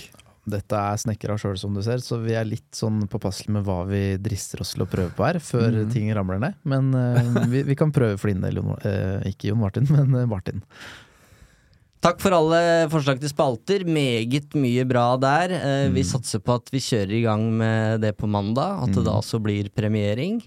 [0.46, 3.80] Dette er snekra sjøl, som du ser, så vi er litt sånn påpasselige med hva
[3.88, 5.88] vi drister oss til å prøve på her, før mm.
[5.90, 6.54] ting ramler ned.
[6.62, 10.22] Men uh, vi, vi kan prøve for din del, eh, ikke Jon Martin, men uh,
[10.30, 10.62] Martin.
[12.06, 12.60] Takk for alle
[12.92, 13.82] forslag til spalter.
[13.88, 15.56] Meget mye bra der.
[15.56, 16.10] Eh, Vi Mm.
[16.12, 18.84] satser på at vi kjører i gang med det på mandag.
[18.84, 19.06] At det Mm.
[19.08, 20.42] da også blir premiering.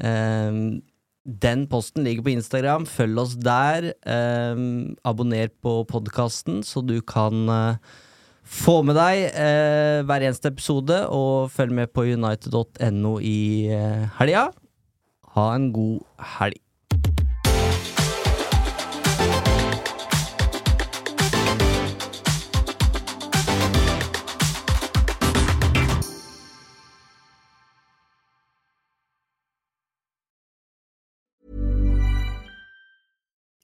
[0.00, 0.80] Eh,
[1.26, 2.84] Den posten ligger på Instagram.
[2.86, 3.92] Følg oss der.
[4.04, 4.54] Eh,
[5.04, 7.78] abonner på podkasten, så du kan
[8.44, 11.00] få med deg eh, hver eneste episode.
[11.08, 14.48] Og følg med på united.no i eh, helga.
[15.34, 16.04] Ha en god
[16.38, 16.60] helg.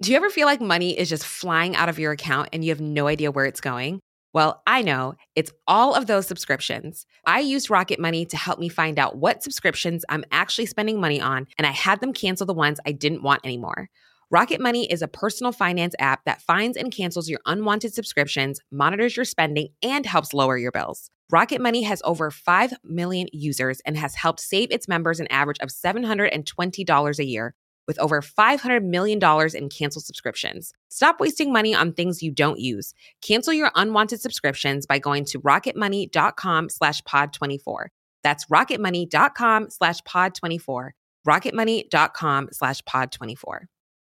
[0.02, 2.70] Do you ever feel like money is just flying out of your account and you
[2.70, 4.00] have no idea where it's going?
[4.32, 7.04] Well, I know it's all of those subscriptions.
[7.26, 11.20] I used Rocket Money to help me find out what subscriptions I'm actually spending money
[11.20, 13.90] on, and I had them cancel the ones I didn't want anymore.
[14.30, 19.16] Rocket Money is a personal finance app that finds and cancels your unwanted subscriptions, monitors
[19.16, 21.10] your spending, and helps lower your bills.
[21.32, 25.58] Rocket Money has over 5 million users and has helped save its members an average
[25.58, 27.54] of $720 a year
[27.90, 29.18] with over $500 million
[29.56, 30.72] in canceled subscriptions.
[30.90, 32.94] Stop wasting money on things you don't use.
[33.20, 37.86] Cancel your unwanted subscriptions by going to rocketmoney.com slash pod24.
[38.22, 40.90] That's rocketmoney.com slash pod24.
[41.26, 43.79] rocketmoney.com slash pod24.